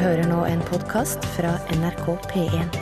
hører 0.00 0.24
nå 0.30 0.44
en 0.48 0.60
podkast 0.64 1.24
fra 1.34 1.52
NRK 1.74 2.06
P1. 2.30 2.76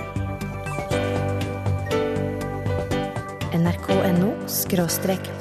nrk.no 3.56 4.30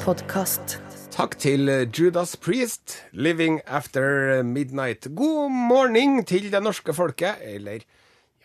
podkast. 0.02 0.80
Takk 1.14 1.38
til 1.38 1.70
Judas 1.94 2.36
Priest, 2.36 3.04
'Living 3.14 3.60
After 3.68 4.42
Midnight'. 4.42 5.14
God 5.14 5.52
morgen 5.52 6.26
til 6.26 6.52
det 6.52 6.64
norske 6.64 6.94
folket, 6.94 7.36
eller 7.44 7.86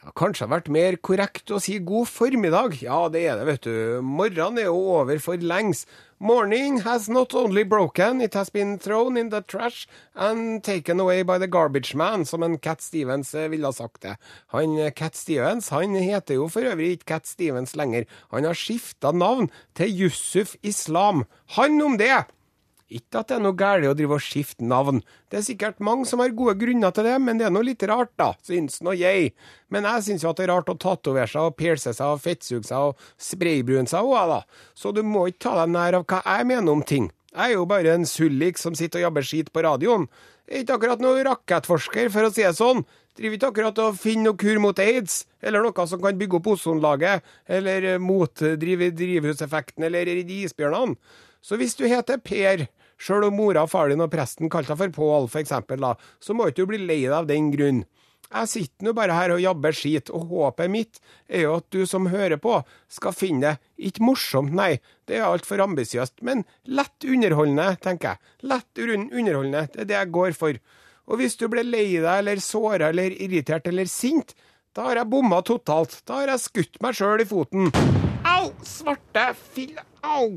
ja, 0.05 0.13
kanskje 0.19 0.51
vært 0.53 0.67
mer 0.69 0.97
korrekt 1.01 1.49
å 1.49 1.59
si 1.63 1.79
god 1.81 2.11
formiddag. 2.11 2.77
Ja, 2.85 3.07
det 3.09 3.23
er 3.25 3.39
det, 3.41 3.47
vet 3.49 3.65
du. 3.65 4.01
Morgenen 4.05 4.61
er 4.61 4.69
jo 4.69 4.77
over 4.99 5.21
for 5.23 5.41
lengs. 5.41 5.87
Morning 6.21 6.83
has 6.85 7.09
not 7.09 7.35
only 7.35 7.65
broken, 7.65 8.21
it 8.21 8.35
has 8.35 8.51
been 8.51 8.79
thrown 8.79 9.17
in 9.17 9.31
the 9.31 9.41
trash 9.41 9.87
and 10.15 10.63
taken 10.63 11.01
away 11.01 11.23
by 11.23 11.39
the 11.39 11.49
garbage 11.49 11.95
man, 11.95 12.25
som 12.25 12.43
en 12.43 12.59
Cat 12.59 12.81
Stevens 12.81 13.35
eh, 13.35 13.49
ville 13.49 13.67
ha 13.67 13.73
sagt 13.73 14.03
det. 14.05 14.15
Han 14.55 14.79
eh, 14.79 14.93
Cat 14.93 15.17
Stevens 15.17 15.69
han 15.73 15.97
heter 15.97 16.39
jo 16.39 16.49
for 16.53 16.69
øvrig 16.69 16.99
ikke 16.99 17.11
Cat 17.15 17.29
Stevens 17.29 17.75
lenger. 17.77 18.05
Han 18.33 18.45
har 18.45 18.57
skifta 18.57 19.13
navn 19.13 19.51
til 19.77 20.05
Yusuf 20.05 20.55
Islam. 20.63 21.25
Han 21.57 21.81
om 21.83 21.99
det! 22.01 22.27
Ikke 22.93 23.23
at 23.23 23.31
det 23.31 23.39
er 23.39 23.43
noe 23.47 23.57
galt 23.57 23.87
å 23.89 23.95
drive 23.97 24.19
og 24.19 24.23
skifte 24.23 24.67
navn. 24.69 25.01
Det 25.33 25.39
er 25.39 25.47
sikkert 25.47 25.81
mange 25.85 26.05
som 26.09 26.21
har 26.21 26.35
gode 26.37 26.57
grunner 26.61 26.93
til 26.93 27.07
det, 27.09 27.15
men 27.25 27.41
det 27.41 27.47
er 27.49 27.55
nå 27.55 27.63
litt 27.65 27.83
rart, 27.89 28.13
da, 28.21 28.35
syns 28.45 28.83
nå 28.85 28.93
jeg. 28.99 29.33
Men 29.73 29.89
jeg 29.89 30.05
syns 30.09 30.27
jo 30.27 30.33
at 30.35 30.41
det 30.41 30.47
er 30.47 30.53
rart 30.53 30.69
å 30.69 30.77
tatovere 30.77 31.31
seg 31.31 31.49
og 31.49 31.57
pierce 31.57 31.95
seg 31.97 32.13
og 32.13 32.21
fettsuge 32.25 32.69
seg 32.69 32.91
og 32.91 33.09
spraybrune 33.17 33.89
seg 33.89 34.05
òg, 34.05 34.35
da. 34.35 34.41
Så 34.77 34.93
du 34.93 35.01
må 35.07 35.27
ikke 35.31 35.47
ta 35.49 35.57
deg 35.63 35.73
nær 35.73 36.01
av 36.01 36.05
hva 36.13 36.21
jeg 36.29 36.51
mener 36.53 36.77
om 36.77 36.85
ting. 36.85 37.09
Jeg 37.35 37.51
er 37.51 37.57
jo 37.57 37.65
bare 37.67 37.97
en 37.97 38.07
sullik 38.07 38.61
som 38.61 38.77
sitter 38.79 39.01
og 39.01 39.09
jabber 39.09 39.27
skit 39.27 39.49
på 39.51 39.65
radioen. 39.65 40.05
Ikke 40.45 40.77
akkurat 40.77 41.01
noen 41.03 41.25
rakettforsker, 41.27 42.13
for 42.13 42.29
å 42.29 42.31
si 42.31 42.45
det 42.45 42.53
sånn. 42.55 42.85
Driver 43.17 43.39
ikke 43.39 43.51
akkurat 43.53 43.81
og 43.81 43.99
finner 43.99 44.29
noe 44.29 44.39
kur 44.39 44.61
mot 44.63 44.81
aids, 44.83 45.23
eller 45.43 45.65
noe 45.65 45.87
som 45.89 46.03
kan 46.03 46.19
bygge 46.19 46.39
opp 46.39 46.49
ozonlaget, 46.53 47.25
eller 47.47 47.95
motdrive 48.03 48.93
drivhuseffekten, 48.95 49.87
eller 49.89 50.07
redde 50.11 50.43
isbjørnene. 50.45 50.99
Så 51.45 51.59
hvis 51.61 51.77
du 51.77 51.85
heter 51.85 52.23
Per, 52.25 52.65
sjøl 52.97 53.27
om 53.29 53.37
mora, 53.37 53.67
og 53.67 53.73
far 53.73 53.91
din 53.93 54.01
og 54.01 54.13
presten 54.13 54.49
kalte 54.53 54.73
deg 54.73 54.81
for 54.81 54.95
Pål, 54.97 55.29
for 55.29 55.43
eksempel, 55.43 55.83
da, 55.85 55.93
så 56.25 56.33
må 56.33 56.49
ikke 56.49 56.63
du 56.63 56.71
bli 56.73 56.81
lei 56.81 57.03
deg 57.03 57.19
av 57.19 57.29
den 57.29 57.51
grunn. 57.53 57.83
Jeg 58.31 58.51
sitter 58.51 58.87
nå 58.87 58.95
bare 58.97 59.15
her 59.15 59.35
og 59.35 59.43
jabber 59.43 59.77
skit, 59.77 60.09
og 60.09 60.33
håpet 60.33 60.73
mitt 60.73 61.03
er 61.29 61.45
jo 61.45 61.59
at 61.59 61.69
du 61.75 61.85
som 61.87 62.09
hører 62.11 62.41
på, 62.41 62.57
skal 62.89 63.15
finne 63.15 63.53
det 63.53 63.91
ikke 63.91 64.07
morsomt, 64.09 64.57
nei, 64.57 64.79
det 65.05 65.21
er 65.21 65.29
altfor 65.29 65.61
ambisiøst, 65.67 66.17
men 66.25 66.47
lett 66.65 67.05
underholdende, 67.05 67.69
tenker 67.85 68.15
jeg. 68.15 68.35
Lett 68.49 68.85
underholdende, 68.89 69.67
det 69.77 69.85
er 69.85 69.93
det 69.93 69.99
jeg 70.01 70.15
går 70.17 70.41
for. 70.41 70.59
Og 71.05 71.21
hvis 71.21 71.37
du 71.37 71.47
ble 71.53 71.67
lei 71.69 71.91
deg 71.93 72.11
eller 72.17 72.41
såra 72.41 72.89
eller 72.89 73.13
irritert 73.21 73.69
eller 73.69 73.91
sint, 73.93 74.33
da 74.75 74.89
har 74.89 75.05
jeg 75.05 75.13
bomma 75.13 75.45
totalt. 75.45 76.01
Da 76.09 76.23
har 76.23 76.33
jeg 76.33 76.49
skutt 76.49 76.81
meg 76.83 76.97
sjøl 76.97 77.23
i 77.23 77.29
foten. 77.29 77.69
Au! 78.25 78.49
Svarte 78.65 79.35
fille! 79.53 79.85
Au! 80.05 80.29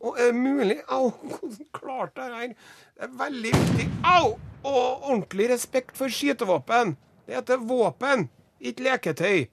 Og 0.00 0.18
er 0.18 0.30
det 0.30 0.40
mulig? 0.40 0.78
Au! 0.88 1.10
Hvordan 1.10 1.70
klarte 1.76 2.24
jeg 2.24 2.32
det 2.32 2.40
her? 2.40 2.74
Det 2.96 3.06
er 3.06 3.14
veldig 3.20 3.54
viktig. 3.56 3.88
Au! 4.08 4.34
Og 4.60 5.08
ordentlig 5.08 5.48
respekt 5.52 5.96
for 5.96 6.12
skytevåpen. 6.12 6.96
Det 7.26 7.36
heter 7.38 7.60
våpen, 7.64 8.28
ikke 8.60 8.86
leketøy. 8.88 9.48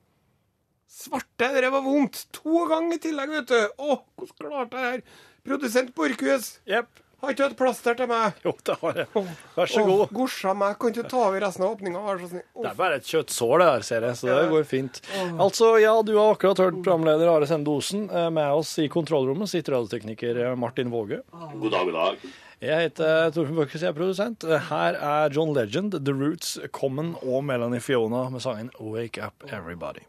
Svarte, 0.87 1.49
det 1.61 1.71
var 1.71 1.83
vondt. 1.83 2.23
To 2.39 2.63
ganger 2.69 2.95
i 2.95 3.01
tillegg, 3.03 3.33
vet 3.35 3.51
du. 3.51 3.59
Å, 3.77 3.99
hvordan 4.17 4.39
klarte 4.39 4.79
jeg 4.79 4.85
det 4.85 4.93
her? 4.93 5.25
Produsent 5.47 5.93
Borchhus. 5.95 6.57
Jepp. 6.67 7.03
Har 7.17 7.31
ikke 7.33 7.47
du 7.47 7.49
et 7.49 7.57
plaster 7.57 7.95
til 7.97 8.05
meg? 8.11 8.35
Jo, 8.45 8.51
det 8.67 8.75
har 8.77 8.97
jeg. 9.01 9.07
Vær 9.55 9.69
så 9.71 9.83
god. 9.87 10.03
Gosja 10.13 10.51
meg. 10.53 10.75
Kan 10.77 10.91
ikke 10.93 11.01
du 11.07 11.09
ta 11.09 11.21
over 11.25 11.41
resten 11.41 11.63
av 11.65 11.71
åpninga? 11.73 12.01
Vær 12.05 12.19
så 12.21 12.27
snill. 12.29 12.43
Å, 12.53 12.61
Det 12.61 12.69
er 12.69 12.75
bare 12.77 12.99
et 13.01 13.07
kjøttsår, 13.09 13.53
det 13.63 13.67
der, 13.71 13.85
ser 13.87 14.05
jeg, 14.05 14.17
så 14.19 14.27
det 14.29 14.43
går 14.51 14.67
fint. 14.69 14.99
Altså, 15.41 15.71
ja, 15.81 15.95
du 16.05 16.13
har 16.19 16.35
akkurat 16.35 16.61
hørt 16.61 16.77
programleder 16.85 17.31
Are 17.33 17.49
Sende 17.49 17.73
Osen. 17.73 18.05
Eh, 18.11 18.27
Med 18.37 18.53
oss 18.59 18.75
i 18.83 18.85
kontrollrommet 18.93 19.49
sitter 19.49 19.73
radiotekniker 19.79 20.43
eh, 20.45 20.55
Martin 20.61 20.93
Våge. 20.93 21.23
God 21.33 21.71
dag, 21.73 21.89
god 21.89 21.97
dag. 21.97 22.27
Jeg 22.61 22.87
heter 22.87 23.29
Torfinn 23.35 23.57
Borchhus, 23.57 23.81
jeg 23.85 23.91
er 23.93 23.97
produsent. 23.97 24.45
Eh, 24.45 24.69
Her 24.69 24.97
er 24.97 25.33
John 25.33 25.53
Legend, 25.57 25.97
The 26.05 26.13
Roots, 26.13 26.55
Common 26.73 27.15
og 27.23 27.43
Melanie 27.49 27.81
Fiona 27.81 28.27
med 28.33 28.45
sangen 28.45 28.69
Wake 28.77 29.17
Up 29.25 29.45
Everybody. 29.49 30.05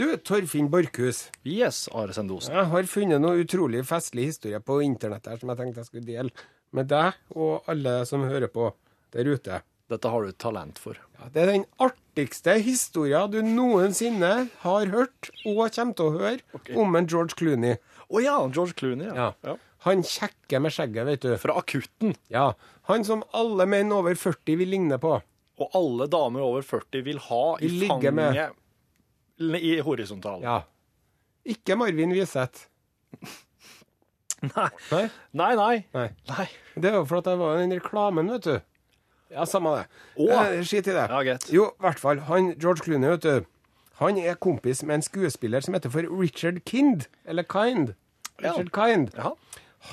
Du, 0.00 0.16
Torfinn 0.16 0.70
Borchhus. 0.72 1.26
Yes, 1.44 1.82
Are 1.92 2.14
Sendosen. 2.16 2.54
Jeg 2.56 2.68
har 2.72 2.86
funnet 2.88 3.20
noe 3.20 3.42
utrolig 3.42 3.82
festlig 3.84 4.30
historie 4.30 4.56
på 4.64 4.78
internett 4.80 5.26
her 5.28 5.36
som 5.36 5.50
jeg 5.52 5.58
tenkte 5.58 5.82
jeg 5.82 5.88
skulle 5.90 6.06
dele 6.06 6.46
med 6.72 6.86
deg 6.88 7.34
og 7.36 7.68
alle 7.68 7.92
som 8.08 8.24
hører 8.24 8.48
på 8.48 8.70
der 9.12 9.28
ute. 9.28 9.58
Dette 9.92 10.12
har 10.14 10.24
du 10.24 10.32
talent 10.40 10.80
for. 10.80 10.96
Ja, 11.18 11.28
det 11.34 11.42
er 11.42 11.50
den 11.50 11.66
artigste 11.84 12.54
historien 12.64 13.28
du 13.28 13.42
noensinne 13.44 14.30
har 14.62 14.94
hørt 14.94 15.28
og 15.42 15.66
kommer 15.66 15.98
til 15.98 16.08
å 16.08 16.14
høre 16.14 16.38
okay. 16.56 16.78
om 16.80 16.96
en 16.96 17.10
George 17.10 17.36
Clooney. 17.36 17.76
Å 18.08 18.22
ja, 18.24 18.38
George 18.48 18.78
Clooney, 18.80 19.10
ja. 19.12 19.34
Ja. 19.44 19.58
Han 19.84 20.00
kjekke 20.00 20.62
med 20.64 20.72
skjegget, 20.78 21.10
vet 21.10 21.26
du. 21.26 21.34
Fra 21.44 21.58
akutten. 21.60 22.16
Ja, 22.32 22.54
Han 22.88 23.04
som 23.04 23.20
alle 23.36 23.68
menn 23.68 23.92
over 23.92 24.16
40 24.16 24.62
vil 24.64 24.72
ligne 24.78 24.96
på. 25.02 25.18
Og 25.60 25.76
alle 25.76 26.08
damer 26.08 26.40
over 26.40 26.64
40 26.64 27.04
vil 27.04 27.20
ha 27.28 27.44
i 27.60 27.68
Vil 27.68 28.12
med. 28.16 28.40
I 29.40 29.78
horisontal. 29.80 30.42
Ja. 30.44 30.60
Ikke 31.48 31.76
Marvin 31.76 32.12
Wiseth. 32.12 32.66
Nei. 34.40 34.68
Nei? 34.90 35.04
Nei, 35.36 35.54
nei. 35.56 35.74
Nei. 35.92 36.08
Nei. 36.30 36.46
Det 36.80 36.92
var 36.94 37.04
fordi 37.04 37.30
det 37.30 37.38
var 37.42 37.58
den 37.60 37.74
reklamen, 37.76 38.30
vet 38.32 38.46
du. 38.46 38.54
Ja, 39.30 39.44
samme 39.46 39.74
det. 39.76 39.82
Eh, 40.24 40.62
Skit 40.64 40.88
i 40.88 40.94
det. 40.96 41.06
Ja, 41.12 41.20
greit. 41.22 41.44
Jo, 41.52 41.66
i 41.76 41.84
hvert 41.84 42.00
fall. 42.00 42.22
Han, 42.30 42.54
George 42.58 42.82
Clooney, 42.86 43.10
vet 43.12 43.26
du. 43.26 43.44
Han 44.00 44.16
er 44.18 44.38
kompis 44.40 44.80
med 44.82 44.94
en 44.96 45.04
skuespiller 45.04 45.60
som 45.60 45.76
heter 45.76 45.92
for 45.92 46.08
Richard 46.20 46.62
Kind. 46.64 47.04
Eller 47.28 47.44
Kind. 47.44 47.92
Ja. 48.40 48.54
Richard 48.54 48.72
Kind. 48.72 49.12
Ja. 49.16 49.34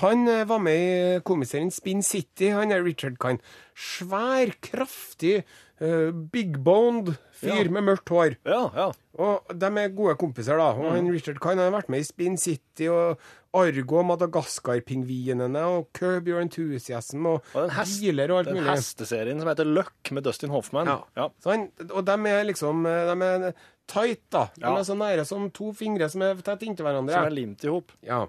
Han 0.02 0.28
eh, 0.28 0.44
var 0.44 0.58
med 0.60 0.76
i 0.76 1.20
komiserien 1.24 1.70
Spin 1.72 2.02
City, 2.04 2.50
han 2.52 2.70
er 2.72 2.82
Richard 2.84 3.16
Kind. 3.18 3.40
Svær, 3.78 4.52
kraftig, 4.60 5.44
uh, 5.80 6.10
big-boned 6.12 7.14
fyr 7.38 7.64
Ja. 7.64 7.70
med 7.70 7.84
mørkt 7.86 8.08
hår. 8.12 8.36
Ja, 8.44 8.64
ja. 8.74 8.88
Og 9.18 9.48
de 9.58 9.66
er 9.80 9.88
gode 9.96 10.14
kompiser, 10.20 10.58
da. 10.58 10.72
Og 10.74 10.84
Mm. 10.84 10.90
han 10.96 11.10
Richard 11.12 11.40
Kind 11.40 11.58
har 11.62 11.70
vært 11.70 11.88
med 11.88 12.00
i 12.00 12.04
Spin 12.04 12.36
City 12.36 12.88
og 12.90 13.16
Argo, 13.54 13.98
og 14.02 14.04
Madagaskar-pingvinene 14.10 15.62
og 15.64 15.88
Curb 15.96 16.28
Your 16.28 16.40
Enthusiasm 16.42 17.24
og, 17.26 17.42
Og 17.54 17.62
den, 17.68 17.70
hest, 17.78 18.00
biler 18.02 18.30
og 18.30 18.38
alt 18.42 18.48
den 18.52 18.56
mulig. 18.60 18.74
hesteserien 18.76 19.38
som 19.40 19.48
heter 19.48 19.64
Løkk 19.64 20.12
med 20.12 20.24
Dustin 20.24 20.50
Hoffman. 20.52 20.86
Ja. 21.16 21.28
Han, 21.46 21.70
og 21.90 22.04
de 22.04 22.18
er 22.28 22.44
liksom 22.44 22.84
eh, 22.86 23.14
De 23.14 23.24
er 23.48 23.54
tight, 23.88 24.20
da. 24.30 24.48
De 24.58 24.66
er 24.66 24.84
så 24.84 24.94
nære 24.98 25.24
som 25.24 25.48
to 25.50 25.72
fingre 25.72 26.10
som 26.10 26.20
er 26.22 26.34
tett 26.44 26.60
inntil 26.66 26.84
hverandre. 26.84 27.14
Som 27.14 27.24
er 27.30 27.30
limt 27.38 27.64
i 27.64 27.68
hop. 27.72 27.92
Ja. 28.04 28.26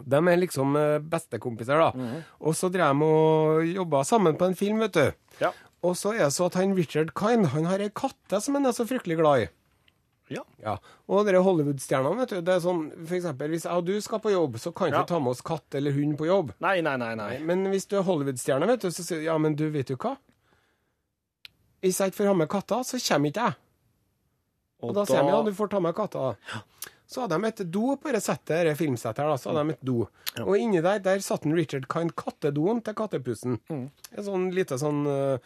Ja. 0.00 0.18
De 0.18 0.32
er 0.32 0.40
liksom 0.40 0.76
eh, 0.80 0.98
bestekompiser, 1.12 1.78
da. 1.78 1.90
Mhm. 1.94 2.24
Og 2.40 2.54
så 2.58 2.70
drev 2.72 2.92
de 2.98 3.04
og 3.06 3.64
jobba 3.70 4.02
sammen 4.04 4.36
på 4.40 4.48
en 4.50 4.54
film, 4.58 4.80
vet 4.80 4.92
du. 4.96 5.06
Ja. 5.40 5.52
Og 5.82 5.94
så 5.96 6.12
er 6.14 6.26
det 6.26 6.32
så 6.36 6.46
at 6.50 6.54
han 6.60 6.74
Richard 6.76 7.14
Kind 7.16 7.46
han 7.54 7.64
har 7.70 7.80
ei 7.80 7.88
katte 7.88 8.40
som 8.44 8.54
han 8.58 8.66
er 8.68 8.72
så 8.76 8.84
fryktelig 8.88 9.16
glad 9.20 9.46
i. 9.46 9.48
Ja. 10.30 10.44
Ja, 10.62 10.76
Og 11.10 11.24
dere 11.26 11.40
Hollywood-stjernene, 11.42 12.20
vet 12.20 12.28
du. 12.36 12.40
Det 12.46 12.52
er 12.54 12.60
sånn, 12.62 12.84
for 13.06 13.16
eksempel, 13.16 13.48
Hvis 13.50 13.64
jeg 13.66 13.72
og 13.74 13.84
du 13.88 13.96
skal 14.00 14.20
på 14.22 14.30
jobb, 14.30 14.58
så 14.62 14.70
kan 14.72 14.86
vi 14.86 14.92
Ja. 14.94 15.00
ikke 15.02 15.08
ta 15.08 15.18
med 15.18 15.30
oss 15.32 15.40
katt 15.42 15.74
eller 15.74 15.90
hund 15.96 16.16
på 16.18 16.26
jobb. 16.28 16.52
Nei, 16.60 16.80
nei, 16.80 16.96
nei. 16.96 17.14
nei. 17.16 17.38
Men 17.38 17.64
hvis 17.72 17.88
du 17.88 17.96
er 17.98 18.02
Hollywood-stjerne, 18.06 18.66
vet 18.68 18.80
du, 18.80 18.88
så 18.94 19.02
sier 19.02 19.18
du 19.18 19.24
ja, 19.24 19.36
men 19.38 19.56
du, 19.56 19.68
vet 19.70 19.88
du 19.88 19.96
hva? 19.96 20.16
Hvis 21.82 21.98
jeg 21.98 22.12
ikke 22.12 22.20
får 22.22 22.26
ha 22.30 22.34
med 22.34 22.48
katta, 22.52 22.82
så 22.84 23.00
kommer 23.08 23.32
ikke 23.32 23.46
jeg. 23.48 23.54
Og 24.82 24.94
da 24.94 25.04
sier 25.08 25.22
de 25.24 25.32
ja, 25.32 25.42
du 25.42 25.52
får 25.56 25.68
ta 25.72 25.80
med 25.80 25.94
katta. 25.96 26.18
da. 26.30 26.60
Så 27.10 27.24
hadde 27.24 27.40
de 27.42 27.48
et 27.50 27.60
do 27.74 27.96
på 27.98 28.12
det 28.14 28.20
settet, 28.22 28.62
det 28.68 28.76
filmsettet 28.78 29.18
her, 29.24 29.32
da, 29.32 29.38
så 29.42 29.50
hadde 29.50 29.64
de 29.66 29.74
et 29.74 29.80
do. 29.88 30.04
Og 30.44 30.52
inni 30.60 30.78
der 30.84 31.00
der 31.02 31.18
satt 31.26 31.42
en 31.48 31.56
Richard 31.58 31.88
Kind 31.90 32.12
kattedoen 32.14 32.78
til 32.86 32.94
kattepussen. 32.94 33.56
En 33.70 33.90
sånn 34.28 34.44
lite 34.54 34.78
sånn 34.78 35.00
uh, 35.10 35.38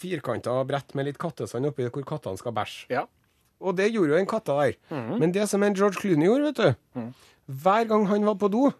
firkanta 0.00 0.54
brett 0.64 0.94
med 0.96 1.10
litt 1.10 1.18
kattesand 1.20 1.68
oppi 1.68 1.88
hvor 1.90 2.06
kattene 2.08 2.40
skal 2.40 2.54
bæsje. 2.56 2.86
Ja. 2.94 3.04
Og 3.60 3.76
det 3.76 3.90
gjorde 3.92 4.14
jo 4.14 4.16
den 4.22 4.28
katta 4.30 4.56
der. 4.62 4.76
Men 5.20 5.32
det 5.36 5.44
som 5.50 5.62
en 5.66 5.74
George 5.76 6.00
Clooney 6.00 6.30
gjorde, 6.30 6.54
vet 6.54 6.56
du 6.96 7.10
Hver 7.50 7.84
gang 7.90 8.06
han 8.08 8.24
var 8.24 8.36
på 8.40 8.48
do, 8.48 8.70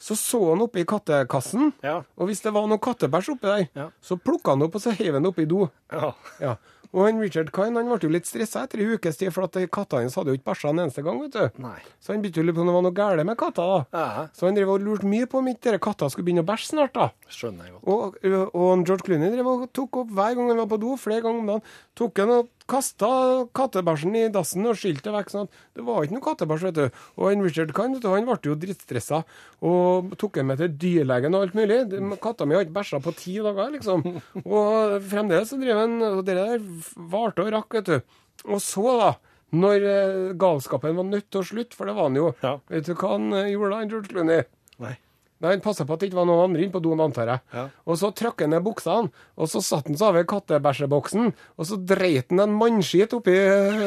så 0.00 0.14
så 0.16 0.40
han 0.54 0.62
oppi 0.64 0.84
kattekassen. 0.88 1.72
Ja. 1.84 1.98
Og 2.16 2.30
hvis 2.30 2.40
det 2.44 2.52
var 2.54 2.64
noe 2.70 2.80
kattebæsj 2.80 3.32
oppi 3.34 3.50
der, 3.50 3.66
Ja. 3.76 3.90
så 4.00 4.16
plukka 4.16 4.54
han 4.54 4.62
opp 4.64 4.74
og 4.78 4.80
så 4.80 4.94
heiv 4.96 5.18
han 5.18 5.26
oppi 5.28 5.44
do. 5.50 5.68
Ja. 5.92 6.14
Ja. 6.40 6.54
Og 6.94 7.08
han 7.08 7.18
Richard 7.18 7.50
Kine 7.54 7.80
han 7.80 7.88
ble 7.90 7.98
jo 8.06 8.10
litt 8.14 8.28
stressa 8.28 8.62
etter 8.64 8.78
ei 8.84 8.94
ukes 8.94 9.18
tid, 9.18 9.32
for 9.34 9.48
at 9.48 9.58
katta 9.74 9.98
hans 9.98 10.14
hadde 10.14 10.30
jo 10.30 10.38
ikke 10.38 10.52
bæsja 10.52 10.70
en 10.70 10.82
eneste 10.84 11.02
gang. 11.02 11.18
vet 11.24 11.34
du. 11.34 11.62
Nei. 11.64 11.80
Så 11.98 12.14
han 12.14 12.22
begynte 12.22 12.38
jo 12.38 12.46
litt 12.46 12.54
på 12.54 12.62
om 12.62 12.70
det 12.70 12.76
var 12.76 12.84
noe 12.86 12.94
galt 12.94 13.26
med 13.26 13.38
katta. 13.40 13.66
da. 13.66 13.80
Ja. 13.98 14.26
Så 14.36 14.46
han 14.46 14.54
drev 14.54 14.70
og 14.76 14.84
lurte 14.86 15.10
mye 15.10 15.26
på 15.26 15.42
om 15.42 15.50
ikke 15.50 15.66
dere 15.68 15.82
katta 15.82 16.08
skulle 16.12 16.28
begynne 16.30 16.44
å 16.46 16.48
bæsje 16.48 16.70
snart. 16.70 16.94
da. 16.94 17.10
Skjønner 17.26 17.66
jeg 17.66 17.74
godt. 17.80 18.22
Og, 18.22 18.54
og 18.54 18.86
George 18.86 19.08
Clooney 19.08 19.34
drev 19.34 19.50
og 19.50 19.66
tok 19.74 20.04
opp 20.04 20.14
hver 20.14 20.38
gang 20.38 20.52
han 20.54 20.62
var 20.62 20.70
på 20.70 20.80
do, 20.86 20.94
flere 21.00 21.24
ganger 21.26 21.42
om 21.42 21.50
dagen, 21.54 21.66
tok 21.98 22.22
han 22.22 22.34
og 22.38 22.52
kasta 22.70 23.08
kattebæsjen 23.56 24.14
i 24.16 24.22
dassen 24.32 24.64
og 24.68 24.78
skylte 24.80 25.12
vekk. 25.12 25.32
sånn 25.32 25.48
at 25.48 25.58
Det 25.76 25.84
var 25.84 26.04
ikke 26.04 26.16
noe 26.16 26.24
kattebæsj, 26.24 26.64
vet 26.68 26.78
du. 26.78 27.02
Og 27.18 27.28
han 27.28 27.44
Richard 27.44 27.74
Kahn 27.76 27.96
han 28.00 28.28
ble 28.28 28.38
jo 28.42 28.56
drittstressa 28.56 29.22
og 29.62 30.16
tok 30.20 30.38
den 30.40 30.48
med 30.48 30.62
til 30.62 30.72
dyrlegen 30.72 31.34
og 31.34 31.46
alt 31.46 31.58
mulig. 31.58 31.80
Katta 32.22 32.46
mi 32.46 32.56
har 32.56 32.64
ikke 32.64 32.78
bæsja 32.80 33.02
på 33.04 33.14
ti 33.18 33.36
dager, 33.44 33.70
liksom. 33.76 34.04
Og 34.44 34.98
fremdeles 35.10 35.52
så 35.52 35.60
driver 35.60 35.84
han 35.84 36.02
Og 36.02 36.24
det 36.24 36.36
der 36.38 36.58
varte 36.96 37.44
og 37.44 37.52
rakk, 37.52 37.80
vet 37.80 37.92
du. 37.92 38.18
Og 38.48 38.60
så, 38.60 38.88
da. 39.00 39.12
Når 39.54 39.84
eh, 39.86 40.34
galskapen 40.40 40.96
var 40.98 41.06
nødt 41.06 41.28
til 41.30 41.42
å 41.42 41.46
slutte, 41.46 41.76
for 41.78 41.86
det 41.86 41.94
var 41.94 42.08
han 42.08 42.18
jo. 42.18 42.32
Ja. 42.42 42.56
Vet 42.72 42.88
du 42.88 42.96
hva 42.98 43.12
han 43.14 43.28
eh, 43.36 43.52
gjorde 43.52 43.76
da, 43.76 43.88
George 43.92 44.10
Clooney? 44.10 44.46
Nei. 44.82 44.96
Nei, 45.44 45.58
Han 45.58 45.64
passa 45.64 45.84
på 45.84 45.92
at 45.92 46.00
det 46.00 46.08
ikke 46.08 46.22
var 46.22 46.28
noen 46.30 46.46
andre 46.46 46.64
inne 46.64 46.72
på 46.72 46.80
doen, 46.80 47.02
antar 47.04 47.28
jeg. 47.28 47.42
Ja. 47.52 47.66
Og 47.84 47.98
så 48.00 48.08
trakk 48.16 48.40
han 48.40 48.54
ned 48.54 48.64
buksene, 48.64 49.12
og 49.36 49.50
så 49.52 49.60
satte 49.60 49.92
han 49.92 49.98
seg 50.00 50.14
over 50.14 50.24
kattebæsjeboksen, 50.30 51.34
og 51.60 51.68
så 51.68 51.76
dreit 51.92 52.32
han 52.32 52.46
en 52.46 52.56
mannskit 52.56 53.12
oppi 53.16 53.34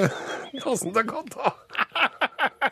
kassen 0.63 0.94
til 0.94 1.07
katta. 1.09 1.56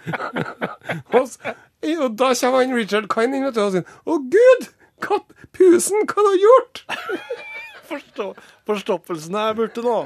og, 1.17 1.25
så, 1.31 1.55
og 1.95 2.13
da 2.19 2.29
kommer 2.37 2.61
han 2.61 2.77
Richard 2.77 3.09
Kine 3.09 3.39
inn 3.39 3.47
vet 3.47 3.57
du, 3.57 3.63
og 3.65 3.73
sier 3.73 3.89
Å, 4.05 4.19
gud! 4.37 4.69
Katt, 5.03 5.33
pusen, 5.55 6.05
hva 6.05 6.21
du 6.21 6.29
har 6.29 6.37
du 6.37 6.45
gjort? 6.45 6.85
Forstå, 7.89 8.29
forstoppelsen 8.69 9.35
er 9.37 9.57
borte 9.57 9.81
nå. 9.85 9.97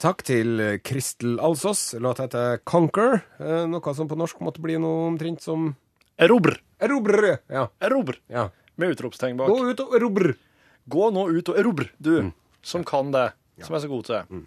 Takk 0.00 0.22
til 0.28 0.60
Kristel 0.84 1.40
Alsås. 1.40 1.90
Låta 2.00 2.26
heter 2.26 2.62
Conquer. 2.68 3.20
Eh, 3.40 3.64
noe 3.68 3.94
som 3.96 4.08
på 4.08 4.16
norsk 4.18 4.40
måtte 4.44 4.62
bli 4.64 4.76
noe 4.80 5.06
omtrent 5.10 5.44
som 5.44 5.70
Erobr. 6.18 6.56
Erobr, 6.80 7.38
Ja. 7.48 7.68
Erobr. 7.80 8.16
ja. 8.28 8.48
Med 8.76 8.90
utropstegn 8.92 9.36
bak. 9.38 9.48
Gå 9.48 9.70
ut 9.70 9.80
og 9.80 9.94
erobr. 9.96 10.34
Gå 10.88 11.10
nå 11.12 11.26
ut 11.32 11.48
og 11.48 11.56
erobr, 11.58 11.88
du, 12.00 12.22
Mm. 12.22 12.32
som 12.62 12.84
kan 12.84 13.10
det. 13.10 13.32
Som 13.62 13.74
er 13.76 13.80
så 13.80 13.88
god 13.88 14.04
til 14.04 14.14
det. 14.14 14.46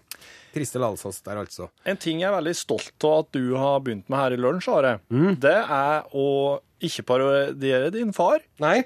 Kristel 0.53 0.81
Alsås 0.83 1.21
der, 1.23 1.35
altså. 1.37 1.69
En 1.85 1.97
ting 1.97 2.19
jeg 2.21 2.29
er 2.31 2.35
veldig 2.41 2.55
stolt 2.55 3.03
av 3.03 3.19
at 3.25 3.31
du 3.31 3.55
har 3.57 3.79
begynt 3.79 4.07
med 4.09 4.19
her 4.19 4.31
i 4.33 4.37
lunsj, 4.37 4.67
Are, 4.69 4.99
Mm. 5.09 5.39
det 5.39 5.55
er 5.69 6.03
å 6.13 6.59
ikke 6.81 7.03
parodiere 7.05 7.91
din 7.91 8.11
far, 8.13 8.39
Nei? 8.59 8.83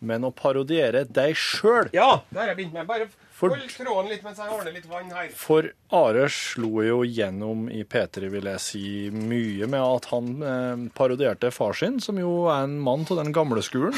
men 0.00 0.22
å 0.22 0.30
parodiere 0.34 1.04
deg 1.10 1.34
sjøl. 1.34 1.88
Ja, 1.92 2.20
det 2.30 2.38
har 2.38 2.46
jeg 2.48 2.56
begynt 2.58 2.72
med. 2.74 2.86
Bare 2.86 3.08
For- 3.42 3.56
hold 3.56 3.72
tråden 3.74 4.10
litt 4.12 4.22
mens 4.22 4.38
jeg 4.38 4.54
ordner 4.54 4.74
litt 4.76 4.86
vann 4.86 5.08
her. 5.10 5.30
For 5.34 5.66
Are 5.98 6.28
slo 6.30 6.84
jo 6.86 7.00
gjennom 7.02 7.64
i 7.74 7.82
P3, 7.82 8.28
vil 8.30 8.46
jeg 8.52 8.62
si, 8.62 8.84
mye 9.10 9.66
med 9.66 9.82
at 9.82 10.06
han 10.12 10.28
eh, 10.46 10.84
parodierte 10.94 11.50
far 11.50 11.74
sin, 11.74 11.98
som 12.00 12.20
jo 12.22 12.44
er 12.46 12.68
en 12.68 12.78
mann 12.78 13.02
av 13.10 13.18
den 13.18 13.34
gamle 13.34 13.64
skolen. 13.66 13.96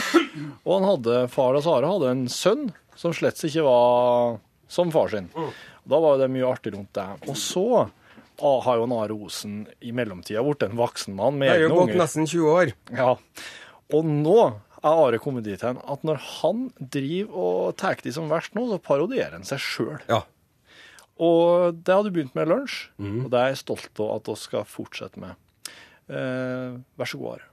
Og 0.64 0.78
han 0.78 0.88
hadde, 0.88 1.18
far 1.28 1.52
hans 1.58 1.68
Are 1.68 1.92
hadde 1.92 2.14
en 2.14 2.24
sønn 2.32 2.70
som 2.96 3.12
slett 3.12 3.42
ikke 3.44 3.66
var 3.66 4.38
som 4.70 4.92
far 4.94 5.12
sin. 5.12 5.28
Da 5.84 6.00
var 6.00 6.16
det 6.18 6.30
mye 6.32 6.48
artig 6.48 6.72
rundt 6.74 6.94
det. 6.96 7.06
Og 7.28 7.36
så 7.36 7.66
ah, 7.84 8.60
har 8.64 8.80
jo 8.80 8.88
Are 8.96 9.18
Osen 9.28 9.66
i 9.84 9.92
mellomtida 9.92 10.42
blitt 10.46 10.64
en 10.64 10.78
voksen 10.80 11.16
mann 11.18 11.36
med 11.38 11.52
egne 11.52 11.68
unger. 11.68 11.68
Det 11.68 11.74
er 11.74 11.76
jo 11.76 11.84
gått 11.84 12.00
nesten 12.00 12.30
20 12.32 12.54
år. 12.54 12.72
Ja. 12.96 13.10
Og 13.94 14.08
nå 14.08 14.38
er 14.84 15.00
Are 15.06 15.18
kommet 15.22 15.46
dit 15.46 15.62
hen 15.64 15.78
at 15.80 16.04
når 16.04 16.20
han 16.40 16.68
driver 16.78 17.32
og 17.40 17.76
tar 17.80 17.96
de 18.04 18.12
som 18.12 18.28
verst 18.30 18.54
nå, 18.56 18.66
så 18.68 18.78
parodierer 18.82 19.32
han 19.38 19.46
seg 19.48 19.62
sjøl. 19.62 20.00
Ja. 20.10 20.22
Og 21.14 21.78
det 21.86 21.94
har 21.94 22.02
du 22.04 22.10
begynt 22.10 22.34
med 22.34 22.48
i 22.48 22.50
lunsj, 22.50 22.76
mm. 22.98 23.24
og 23.24 23.30
det 23.32 23.40
er 23.40 23.52
jeg 23.52 23.62
stolt 23.62 24.00
av 24.02 24.16
at 24.18 24.30
vi 24.32 24.36
skal 24.42 24.64
fortsette 24.68 25.22
med. 25.22 25.32
Eh, 26.10 26.76
vær 26.98 27.08
så 27.08 27.18
god, 27.18 27.38
Are. 27.38 27.44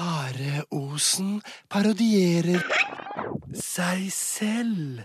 Are 0.00 0.64
Osen 0.70 1.42
parodierer 1.68 2.62
seg 3.52 4.08
selv. 4.14 5.02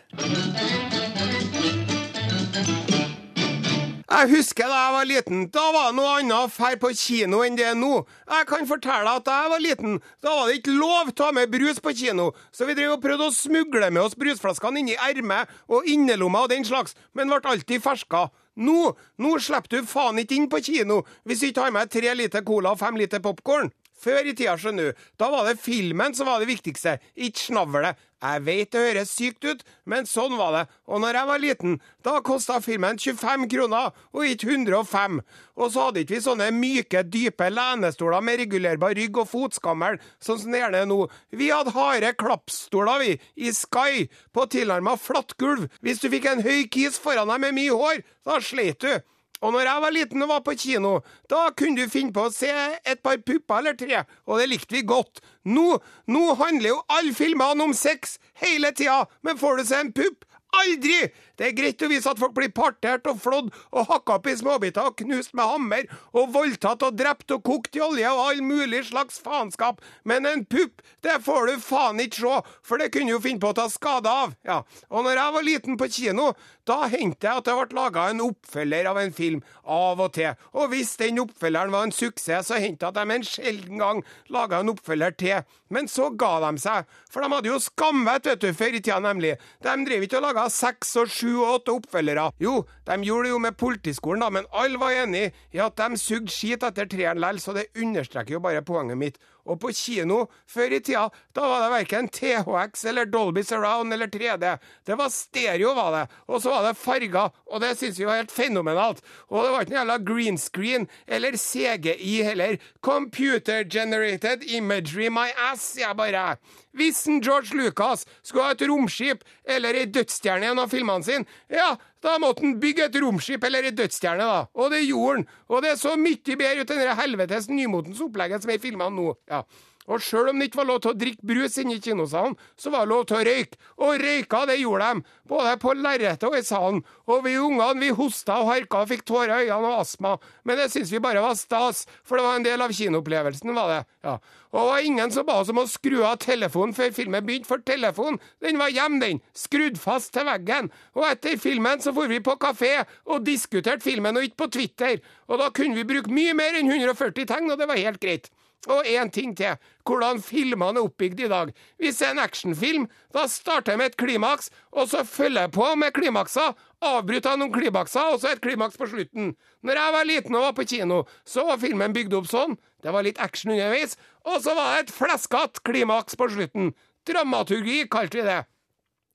Jeg 4.21 4.29
husker 4.35 4.67
da 4.69 4.77
jeg 4.77 4.93
var 4.93 5.05
liten. 5.09 5.39
Da 5.49 5.61
var 5.73 5.87
det 5.89 5.97
noe 5.97 6.09
annet 6.19 6.35
å 6.37 6.49
dra 6.53 6.67
på 6.77 6.91
kino 6.93 7.39
enn 7.41 7.55
det 7.57 7.63
er 7.71 7.77
nå. 7.79 8.03
Jeg 8.29 8.45
kan 8.51 8.67
fortelle 8.69 9.15
at 9.17 9.25
da 9.25 9.37
jeg 9.39 9.51
var 9.55 9.63
liten, 9.63 9.95
da 10.21 10.35
var 10.37 10.45
det 10.45 10.59
ikke 10.59 10.75
lov 10.77 11.09
til 11.09 11.25
å 11.25 11.29
ha 11.31 11.33
med 11.39 11.49
brus 11.49 11.81
på 11.81 11.95
kino. 11.97 12.27
Så 12.53 12.67
vi 12.69 12.75
drev 12.77 12.99
og 12.99 13.01
prøvde 13.01 13.31
å 13.31 13.33
smugle 13.33 13.89
med 13.89 14.03
oss 14.03 14.13
brusflaskene 14.21 14.83
inni 14.83 14.93
ermet 15.09 15.49
og 15.65 15.89
innerlomma 15.89 16.43
og 16.45 16.53
den 16.53 16.67
slags, 16.67 16.93
men 17.17 17.33
ble 17.33 17.41
alltid 17.49 17.81
ferska. 17.81 18.27
Nå, 18.61 18.91
nå 19.17 19.33
slipper 19.41 19.79
du 19.81 19.89
faen 19.89 20.21
ikke 20.21 20.37
inn 20.37 20.49
på 20.53 20.61
kino 20.69 21.01
hvis 21.25 21.41
du 21.41 21.49
ikke 21.49 21.65
har 21.65 21.73
med 21.73 21.89
tre 21.89 22.13
liter 22.13 22.45
cola 22.45 22.75
og 22.75 22.83
fem 22.83 23.01
liter 23.01 23.25
popkorn. 23.25 23.73
Før 24.01 24.25
i 24.25 24.33
tida, 24.33 24.55
skjønner 24.57 24.89
du, 24.89 25.03
da 25.21 25.29
var 25.29 25.45
det 25.45 25.59
filmen 25.61 26.15
som 26.17 26.29
var 26.29 26.41
det 26.41 26.49
viktigste, 26.49 26.97
ikke 27.13 27.45
snavlet. 27.51 27.99
Jeg 28.21 28.41
vet 28.45 28.69
det 28.73 28.81
høres 28.83 29.11
sykt 29.17 29.45
ut, 29.49 29.61
men 29.89 30.05
sånn 30.05 30.35
var 30.37 30.53
det. 30.53 30.63
Og 30.85 31.01
når 31.01 31.17
jeg 31.17 31.29
var 31.29 31.41
liten, 31.41 31.77
da 32.05 32.19
kosta 32.25 32.59
filmen 32.61 32.99
25 33.01 33.47
kroner, 33.49 33.95
og 34.13 34.27
ikke 34.29 34.51
105. 34.53 35.19
Og 35.57 35.73
så 35.73 35.87
hadde 35.87 36.03
ikke 36.03 36.15
vi 36.15 36.21
sånne 36.25 36.49
myke, 36.53 37.01
dype 37.09 37.49
lenestoler 37.49 38.21
med 38.25 38.43
regulerbar 38.43 38.93
rygg 38.97 39.21
og 39.23 39.29
fotskammel, 39.31 39.97
sånn 40.21 40.41
som 40.43 40.53
det 40.53 40.61
gjerne 40.61 40.83
er 40.83 40.91
nå. 40.91 40.99
Vi 41.33 41.49
hadde 41.49 41.73
harde 41.77 42.13
klappstoler, 42.21 43.01
vi, 43.01 43.15
i 43.41 43.53
Sky, 43.57 44.05
på 44.33 44.45
tilnærma 44.53 44.97
flatt 45.01 45.33
gulv. 45.41 45.69
Hvis 45.81 46.01
du 46.03 46.11
fikk 46.13 46.29
en 46.29 46.45
høy 46.45 46.67
kis 46.73 47.01
foran 47.01 47.29
deg 47.29 47.41
med 47.41 47.57
mye 47.57 47.81
hår, 47.81 48.05
da 48.25 48.37
sleit 48.41 48.85
du. 48.85 49.01
Og 49.41 49.53
når 49.55 49.65
jeg 49.65 49.83
var 49.83 49.93
liten 49.95 50.23
og 50.25 50.29
var 50.29 50.41
på 50.45 50.55
kino, 50.59 50.97
da 51.29 51.47
kunne 51.57 51.81
du 51.81 51.91
finne 51.91 52.13
på 52.13 52.27
å 52.27 52.33
se 52.33 52.51
et 52.85 53.01
par 53.01 53.17
pupper 53.25 53.57
eller 53.57 53.77
tre, 53.77 54.03
og 54.29 54.41
det 54.41 54.49
likte 54.51 54.77
vi 54.77 54.83
godt. 54.85 55.23
Nå, 55.49 55.79
nå 56.13 56.25
handler 56.37 56.75
jo 56.75 56.81
alle 56.93 57.15
filmene 57.17 57.65
om 57.65 57.73
sex 57.77 58.19
hele 58.43 58.69
tida, 58.77 59.03
men 59.25 59.41
får 59.41 59.57
du 59.57 59.65
se 59.65 59.81
en 59.81 59.93
pupp? 59.97 60.27
Aldri! 60.61 61.07
Det 61.41 61.47
er 61.47 61.55
greit 61.57 61.81
å 61.81 61.87
vise 61.89 62.05
at 62.05 62.19
folk 62.21 62.35
blir 62.37 62.51
partert 62.53 63.07
og 63.09 63.17
flådd 63.23 63.47
og 63.49 63.87
hakka 63.89 64.19
opp 64.19 64.27
i 64.29 64.35
småbiter 64.37 64.91
og 64.91 64.99
knust 64.99 65.33
med 65.33 65.49
hammer 65.49 65.87
og 66.13 66.35
voldtatt 66.35 66.85
og 66.85 66.99
drept 66.99 67.33
og 67.33 67.41
kokt 67.47 67.79
i 67.79 67.81
olje 67.81 68.11
og 68.13 68.21
all 68.27 68.43
mulig 68.45 68.83
slags 68.91 69.17
faenskap, 69.25 69.81
men 70.05 70.27
en 70.29 70.43
pupp, 70.45 70.83
det 71.01 71.15
får 71.25 71.49
du 71.49 71.63
faen 71.65 72.03
ikke 72.03 72.21
se, 72.21 72.35
for 72.61 72.77
det 72.77 72.91
kunne 72.93 73.15
jo 73.15 73.21
finne 73.23 73.41
på 73.41 73.49
å 73.49 73.57
ta 73.57 73.65
skade 73.73 74.11
av. 74.11 74.35
Ja, 74.45 74.59
og 74.93 75.07
når 75.07 75.17
jeg 75.17 75.35
var 75.37 75.47
liten 75.47 75.79
på 75.81 75.89
kino, 75.89 76.27
da 76.69 76.83
hendte 76.91 77.25
det 77.25 77.33
at 77.33 77.49
det 77.49 77.57
ble 77.57 77.77
laga 77.79 78.05
en 78.11 78.21
oppfølger 78.27 78.91
av 78.91 79.01
en 79.01 79.17
film, 79.17 79.41
av 79.65 80.03
og 80.05 80.13
til, 80.19 80.37
og 80.53 80.69
hvis 80.75 80.93
den 81.01 81.23
oppfølgeren 81.25 81.73
var 81.73 81.89
en 81.89 81.95
suksess, 81.95 82.51
så 82.51 82.61
hendte 82.61 82.85
det 82.85 82.91
at 82.91 83.01
de 83.01 83.17
en 83.17 83.25
sjelden 83.25 83.81
gang 83.81 84.03
laga 84.29 84.61
en 84.61 84.69
oppfølger 84.75 85.17
til, 85.17 85.57
men 85.73 85.89
så 85.89 86.11
ga 86.19 86.35
de 86.45 86.53
seg, 86.61 86.85
for 87.09 87.23
de 87.23 87.33
hadde 87.33 87.49
jo 87.49 87.59
skamvett, 87.63 88.29
vet 88.29 88.45
du, 88.45 88.51
før 88.53 88.77
i 88.77 88.83
tida 88.83 88.99
nemlig. 89.01 89.37
De 89.63 89.75
drev 89.87 90.05
ikke 90.05 90.19
og 90.19 90.27
lager 90.27 90.53
seks 90.53 90.93
og 91.01 91.09
sju 91.09 91.30
og 91.39 91.57
åtte 91.57 91.75
oppfølgere. 91.75 92.27
Jo, 92.43 92.61
de 92.87 92.97
gjorde 93.07 93.27
det 93.27 93.33
jo 93.33 93.41
med 93.43 93.57
Politiskolen, 93.59 94.23
da, 94.23 94.29
men 94.33 94.49
alle 94.51 94.81
var 94.81 94.95
enig 95.03 95.29
i 95.55 95.61
at 95.63 95.79
de 95.79 95.99
sugde 96.01 96.31
skit 96.33 96.65
etter 96.67 96.89
treeren 96.91 97.21
lell, 97.21 97.39
så 97.39 97.55
det 97.55 97.69
understreker 97.79 98.37
jo 98.37 98.43
bare 98.43 98.63
poenget 98.65 98.99
mitt. 98.99 99.21
Og 99.45 99.59
på 99.61 99.71
kino 99.75 100.25
før 100.49 100.75
i 100.77 100.79
tida, 100.83 101.07
da 101.35 101.47
var 101.47 101.63
det 101.63 101.71
verken 101.73 102.09
THX 102.13 102.85
eller 102.91 103.09
Dolby 103.09 103.43
Surround 103.45 103.93
eller 103.93 104.07
3D. 104.11 104.57
Det 104.85 104.97
var 104.99 105.13
stereo, 105.13 105.73
var 105.77 105.91
det. 105.95 106.03
Og 106.27 106.41
så 106.43 106.53
var 106.53 106.67
det 106.67 106.77
farger, 106.79 107.31
og 107.47 107.63
det 107.63 107.75
syns 107.79 107.99
vi 107.99 108.07
var 108.07 108.21
helt 108.21 108.33
fenomenalt. 108.33 109.03
Og 109.29 109.43
det 109.43 109.51
var 109.53 109.65
ikke 109.65 109.75
noe 109.75 109.81
jævla 109.81 109.99
green 110.11 110.37
screen 110.37 110.87
eller 111.07 111.37
CGI 111.37 112.21
heller. 112.27 112.57
Computer 112.81 113.63
generated 113.63 114.43
imagery 114.43 115.09
my 115.09 115.29
ass, 115.49 115.73
jeg 115.79 115.97
bare. 115.97 116.35
Hvis 116.71 117.03
en 117.07 117.21
George 117.21 117.57
Lucas 117.57 118.05
skulle 118.23 118.45
ha 118.45 118.55
et 118.55 118.67
romskip 118.69 119.25
eller 119.43 119.75
ei 119.75 119.89
dødsstjerne 119.91 120.47
i 120.47 120.51
en 120.53 120.61
av 120.61 120.71
filmene 120.71 121.03
sine, 121.03 121.27
ja, 121.51 121.73
da 122.01 122.17
måtte 122.21 122.45
han 122.45 122.55
bygge 122.61 122.87
et 122.87 122.95
romskip 123.03 123.43
eller 123.45 123.67
ei 123.69 123.73
dødsstjerne, 123.77 124.25
da. 124.25 124.45
Og 124.57 124.71
det 124.73 124.83
gjorde 124.87 125.19
han. 125.19 125.27
Og 125.51 125.61
det 125.63 125.73
er 125.73 125.81
så 125.81 125.95
mye 125.99 126.37
bedre 126.37 126.63
ut 126.63 126.73
enn 126.73 126.81
det 126.81 126.95
helvetes 126.97 127.49
nymotens 127.51 128.01
opplegget 128.01 128.45
som 128.45 128.53
er 128.53 128.63
filma 128.63 128.89
nå. 128.93 129.11
Ja. 129.29 129.43
Og 129.89 130.01
sjøl 130.03 130.29
om 130.29 130.39
det 130.39 130.49
ikke 130.49 130.59
var 130.61 130.67
lov 130.69 130.81
til 130.83 130.91
å 130.91 130.97
drikke 130.97 131.25
brus 131.25 131.57
inne 131.61 131.77
i 131.77 131.81
kinosalen, 131.81 132.35
så 132.59 132.69
var 132.73 132.85
det 132.85 132.93
lov 132.93 133.05
til 133.09 133.17
å 133.17 133.23
røyke. 133.25 133.57
Og 133.81 134.03
røyka, 134.03 134.43
det 134.49 134.59
gjorde 134.61 134.89
de. 134.91 135.05
Både 135.31 135.55
på 135.61 135.73
lerretet 135.77 136.27
og 136.27 136.37
i 136.37 136.43
salen. 136.45 136.83
Og 137.09 137.23
vi 137.25 137.37
ungene, 137.41 137.81
vi 137.81 137.89
hosta 137.97 138.37
og 138.43 138.51
harka 138.51 138.83
og 138.83 138.91
fikk 138.91 139.05
tårer 139.09 139.33
i 139.33 139.47
øynene 139.47 139.71
og 139.71 139.81
astma. 139.81 140.13
Men 140.45 140.61
det 140.61 140.69
syntes 140.73 140.93
vi 140.93 141.01
bare 141.01 141.23
var 141.23 141.37
stas, 141.39 141.87
for 142.05 142.19
det 142.19 142.27
var 142.27 142.37
en 142.37 142.45
del 142.45 142.61
av 142.61 142.75
kinoopplevelsen, 142.77 143.55
var 143.57 143.73
det. 143.73 143.79
Ja. 144.05 144.17
Og 144.51 144.59
det 144.59 144.67
var 144.67 144.85
ingen 144.85 145.13
som 145.15 145.25
ba 145.25 145.37
oss 145.41 145.49
om 145.53 145.61
å 145.61 145.67
skru 145.69 146.01
av 146.03 146.19
telefonen 146.21 146.75
før 146.75 146.91
filmen 146.93 147.25
begynte, 147.25 147.49
for 147.49 147.63
telefonen, 147.65 148.19
den 148.43 148.59
var 148.61 148.73
hjemme, 148.73 148.99
den. 149.01 149.21
Skrudd 149.37 149.79
fast 149.81 150.13
til 150.13 150.27
veggen. 150.27 150.69
Og 150.97 151.07
etter 151.07 151.39
filmen 151.41 151.81
så 151.81 151.95
for 151.95 152.11
vi 152.11 152.19
på 152.23 152.35
kafé 152.41 152.83
og 153.07 153.25
diskuterte 153.25 153.85
filmen, 153.85 154.19
og 154.19 154.27
ikke 154.27 154.43
på 154.43 154.51
Twitter. 154.59 155.01
Og 155.31 155.41
da 155.41 155.49
kunne 155.55 155.79
vi 155.79 155.87
bruke 155.87 156.11
mye 156.13 156.35
mer 156.37 156.59
enn 156.59 156.69
140 156.69 157.25
tegn, 157.31 157.49
og 157.49 157.57
det 157.61 157.69
var 157.71 157.81
helt 157.81 158.01
greit. 158.03 158.29
Og 158.69 158.85
én 158.85 159.09
ting 159.09 159.33
til. 159.37 159.57
Hvordan 159.87 160.19
filmene 160.21 160.77
er 160.77 160.85
oppbygd 160.85 161.23
i 161.25 161.29
dag. 161.31 161.53
Hvis 161.81 161.97
det 161.97 162.07
er 162.07 162.11
en 162.13 162.21
actionfilm, 162.21 162.83
da 163.13 163.23
starter 163.27 163.73
jeg 163.73 163.81
med 163.81 163.89
et 163.89 163.97
klimaks, 163.97 164.51
og 164.71 164.89
så 164.91 165.01
følger 165.07 165.47
jeg 165.47 165.53
på 165.55 165.65
med 165.81 165.95
klimakser. 165.95 166.53
Avbryter 166.81 167.33
jeg 167.33 167.41
noen 167.41 167.55
klimakser, 167.55 168.13
og 168.13 168.21
så 168.21 168.35
et 168.35 168.43
klimaks 168.43 168.77
på 168.77 168.89
slutten. 168.91 169.33
Når 169.65 169.81
jeg 169.81 169.95
var 169.97 170.07
liten 170.09 170.37
og 170.37 170.45
var 170.45 170.55
på 170.59 170.67
kino, 170.69 171.03
så 171.25 171.47
var 171.49 171.61
filmen 171.61 171.97
bygd 171.97 172.13
opp 172.19 172.29
sånn. 172.29 172.57
Det 172.81 172.93
var 172.93 173.05
litt 173.05 173.21
action 173.21 173.53
underveis, 173.55 173.97
og 174.25 174.41
så 174.45 174.53
var 174.57 174.75
det 174.75 174.85
et 174.85 174.95
fleskete 174.95 175.65
klimaks 175.65 176.17
på 176.17 176.29
slutten. 176.29 176.73
Dramaturgi 177.09 177.87
kalte 177.89 178.21
vi 178.21 178.29
det. 178.29 178.41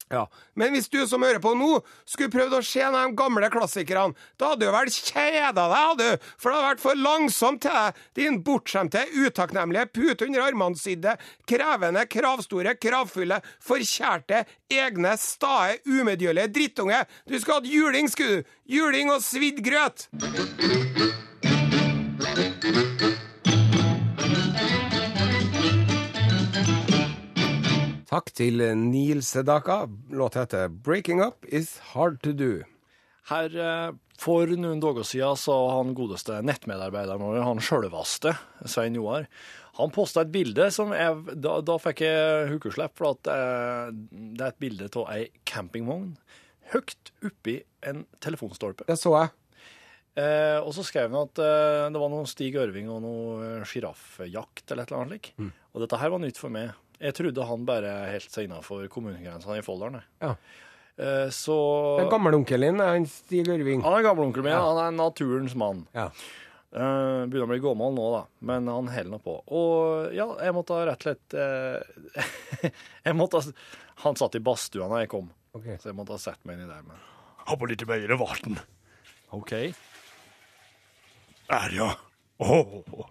Ja, 0.08 0.28
Men 0.54 0.70
hvis 0.70 0.86
du 0.88 1.00
som 1.10 1.24
hører 1.26 1.40
på 1.42 1.50
nå, 1.58 1.80
skulle 2.06 2.30
prøvd 2.30 2.52
å 2.54 2.62
se 2.62 2.84
de 2.94 3.00
gamle 3.18 3.48
klassikerne, 3.50 4.14
da 4.38 4.52
hadde 4.52 4.68
du 4.68 4.70
vel 4.70 4.90
kjeda 4.94 5.64
deg, 5.72 5.98
du, 5.98 6.28
for 6.38 6.52
det 6.52 6.58
hadde 6.60 6.68
vært 6.68 6.84
for 6.84 7.00
langsomt 7.00 7.62
til 7.64 7.74
deg, 7.74 7.98
din 8.14 8.38
bortskjemte, 8.46 9.02
utakknemlige, 9.16 9.90
pute 9.90 10.28
under 10.28 10.46
armene 10.46 10.78
sydde, 10.78 11.16
krevende, 11.50 12.06
kravstore, 12.12 12.76
kravfulle, 12.78 13.40
forkjærte, 13.66 14.44
egne, 14.70 15.16
stae, 15.18 15.80
umedgjørlige 15.90 16.54
drittunge. 16.54 17.02
Du 17.26 17.34
skulle 17.40 17.58
hatt 17.58 17.70
juling, 17.74 18.10
skulle 18.12 18.44
du. 18.44 18.54
Juling 18.78 19.10
og 19.14 19.22
svidd 19.26 19.58
grøt. 19.66 20.06
Takk 28.06 28.30
til 28.38 28.62
Neil 28.78 29.18
Sedaka. 29.26 29.88
Låta 30.14 30.44
heter 30.44 30.68
'Breaking 30.68 31.20
Up 31.24 31.44
Is 31.48 31.78
Hard 31.78 32.20
To 32.22 32.30
Do'. 32.30 32.62
Her 33.26 33.56
eh, 33.58 33.92
For 34.18 34.46
noen 34.46 34.80
dager 34.80 35.02
siden 35.02 35.36
så 35.36 35.54
han 35.74 35.90
godeste 35.92 36.38
nettmedarbeideren 36.46 37.20
vår, 37.20 37.42
han 37.42 37.58
sjølveste, 37.60 38.32
Svein 38.64 38.94
Joar, 38.94 39.26
han 39.76 39.90
posta 39.90 40.22
et 40.22 40.30
bilde 40.32 40.70
som 40.72 40.94
jeg 40.94 41.34
Da, 41.34 41.58
da 41.60 41.76
fikk 41.82 42.00
jeg 42.06 42.46
hukeslepp, 42.54 42.94
for 42.96 43.16
at 43.16 43.26
eh, 43.26 43.90
det 43.92 44.40
er 44.44 44.54
et 44.54 44.62
bilde 44.62 44.88
av 44.94 45.10
ei 45.10 45.26
campingvogn 45.44 46.14
høyt 46.72 47.12
oppi 47.26 47.58
en 47.86 48.06
telefonstolpe. 48.22 48.86
Det 48.86 48.96
så 48.98 49.12
jeg. 49.18 49.34
Eh, 50.16 50.58
og 50.62 50.72
så 50.72 50.86
skrev 50.86 51.10
han 51.10 51.26
at 51.26 51.42
eh, 51.42 51.90
det 51.92 52.00
var 52.00 52.10
noe 52.10 52.30
Stig 52.30 52.56
Ørving 52.56 52.88
og 52.88 53.02
noe 53.04 53.66
sjiraffjakt 53.68 54.70
eller 54.70 54.86
et 54.86 54.94
eller 54.94 55.02
annet 55.02 55.12
slik. 55.12 55.32
Og 55.74 55.82
dette 55.84 56.00
her 56.00 56.14
var 56.14 56.22
nytt 56.22 56.40
for 56.40 56.54
meg. 56.54 56.72
Jeg 57.02 57.14
trodde 57.18 57.44
han 57.48 57.66
bare 57.68 57.92
holdt 58.14 58.32
seg 58.32 58.46
innafor 58.48 58.86
kommunegrensene 58.92 59.58
i 59.60 59.64
Folldalen. 59.64 60.00
Ja. 60.22 60.34
Eh, 60.96 61.28
så 61.34 61.56
Den 62.00 62.08
gamleonkelen 62.12 62.78
din, 62.78 62.80
han 62.80 63.06
Stig 63.10 63.48
Ørving. 63.52 63.82
Han 63.84 63.98
er 63.98 64.06
gamleonkelen 64.06 64.46
min. 64.48 64.54
Ja. 64.56 64.62
Han 64.64 64.80
er 64.86 64.94
naturens 64.96 65.54
mann. 65.58 65.82
Ja. 65.96 66.06
Eh, 66.76 67.24
begynner 67.28 67.46
å 67.46 67.50
bli 67.52 67.60
gammel 67.64 67.92
nå, 67.96 68.06
da, 68.14 68.22
men 68.48 68.66
han 68.72 68.88
holder 68.92 69.12
nå 69.12 69.20
på. 69.24 69.36
Og 69.56 70.14
ja, 70.16 70.26
jeg 70.44 70.56
måtte 70.56 70.80
rett 70.88 71.04
og 71.04 71.10
slett 71.10 71.36
eh, 71.40 72.70
jeg 73.06 73.16
måtte, 73.16 73.42
Han 74.04 74.16
satt 74.18 74.36
i 74.36 74.42
badstua 74.44 74.88
da 74.92 75.02
jeg 75.04 75.12
kom, 75.12 75.28
Ok. 75.56 75.68
så 75.80 75.88
jeg 75.92 75.96
måtte 75.96 76.16
ha 76.16 76.20
sett 76.20 76.40
meg 76.44 76.58
inni 76.58 76.68
der. 76.68 76.82
Men. 76.84 77.04
Ha 77.46 77.56
på 77.56 77.68
litt 77.70 77.84
mer 77.88 78.16
vann. 78.20 78.58
OK. 79.36 79.52
Der, 81.46 81.76
ja. 81.76 81.92
Åh. 82.42 83.06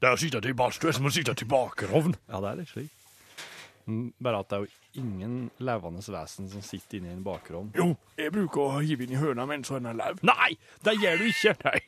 Det 0.00 0.08
er 0.08 0.16
å 0.16 0.20
sitte 0.20 0.40
til 0.40 0.56
badstua 0.56 0.94
som 0.96 1.08
å 1.08 1.12
sitte 1.12 1.34
til 1.36 1.48
bakerovn. 1.50 2.14
Ja, 2.30 2.40
det 2.40 2.50
er 2.50 2.58
litt 2.62 2.72
slik. 2.72 2.96
Mm, 3.90 4.12
Bare 4.22 4.40
at 4.42 4.48
det 4.50 4.56
er 4.58 4.64
jo 4.66 5.02
ingen 5.02 5.34
levende 5.62 6.02
vesen 6.14 6.48
som 6.50 6.62
sitter 6.64 6.98
inne 6.98 7.10
i 7.10 7.14
en 7.16 7.24
bakrom. 7.26 7.70
Jo, 7.76 7.88
jeg 8.18 8.32
bruker 8.34 8.62
å 8.62 8.82
hive 8.84 9.04
inn 9.06 9.14
i 9.16 9.18
høna 9.20 9.46
mens 9.48 9.70
den 9.72 9.88
er 9.90 9.96
lav. 9.98 10.20
Nei, 10.26 10.52
det 10.86 10.94
gjør 11.00 11.20
du 11.20 11.26
ikke. 11.30 11.54
Nei, 11.66 11.80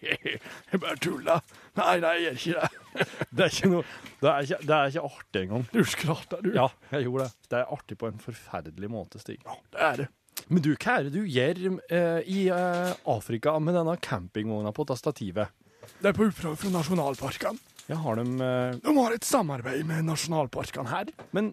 jeg 0.73 0.81
bare 0.83 0.99
tuller. 1.04 1.45
Nei, 1.78 1.95
nei, 2.02 2.12
jeg 2.25 2.25
gjør 2.25 2.40
ikke 2.40 2.64
det. 2.66 3.07
Det 3.33 3.45
er 3.47 3.54
ikke 3.57 3.71
noe 3.73 3.85
Det 4.23 4.31
er 4.33 4.49
ikke, 4.49 4.61
det 4.69 4.76
er 4.78 4.90
ikke 4.92 5.07
artig 5.09 5.45
engang. 5.47 5.66
Du 5.73 5.81
skratter, 5.88 6.42
du. 6.45 6.50
Ja, 6.59 6.69
jeg 6.92 7.07
gjorde 7.09 7.28
det. 7.28 7.49
Det 7.49 7.61
er 7.61 7.75
artig 7.78 8.00
på 8.02 8.11
en 8.11 8.21
forferdelig 8.26 8.92
måte, 8.92 9.23
Stig. 9.23 9.40
Ja, 9.47 9.57
det 9.73 9.87
er 9.88 10.02
det. 10.02 10.09
Men 10.52 10.64
du, 10.64 10.73
hva 10.75 10.99
er 10.99 11.07
det 11.09 11.14
du 11.14 11.23
gjør 11.28 11.61
eh, 11.87 12.21
i 12.28 12.47
eh, 12.52 12.92
Afrika 13.09 13.54
med 13.62 13.76
denne 13.78 13.97
campingvogna 14.02 14.73
på 14.75 14.88
stativet? 14.99 15.54
Det 16.02 16.12
er 16.12 16.16
på 16.16 16.28
oppdrag 16.28 16.59
fra 16.59 16.71
nasjonalparkene. 16.76 17.71
Ja, 17.90 17.98
har 18.04 18.16
de 18.20 18.24
eh, 18.40 18.78
De 18.84 18.96
har 18.98 19.14
et 19.14 19.26
samarbeid 19.26 19.86
med 19.88 20.06
nasjonalparkene 20.06 20.90
her. 20.92 21.12
Men 21.34 21.52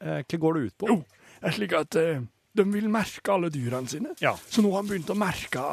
eh, 0.00 0.22
hva 0.22 0.40
går 0.44 0.58
det 0.58 0.66
ut 0.68 0.76
på? 0.84 0.90
Jo, 0.92 0.98
det 1.40 1.50
er 1.50 1.56
slik 1.58 1.74
at 1.78 1.98
eh, 2.00 2.22
de 2.58 2.66
vil 2.72 2.88
merke 2.92 3.34
alle 3.34 3.50
dyrene 3.54 3.90
sine. 3.90 4.14
Ja. 4.22 4.34
Så 4.48 4.62
nå 4.64 4.72
har 4.72 4.82
han 4.82 4.90
begynt 4.90 5.12
å 5.12 5.18
merke 5.18 5.64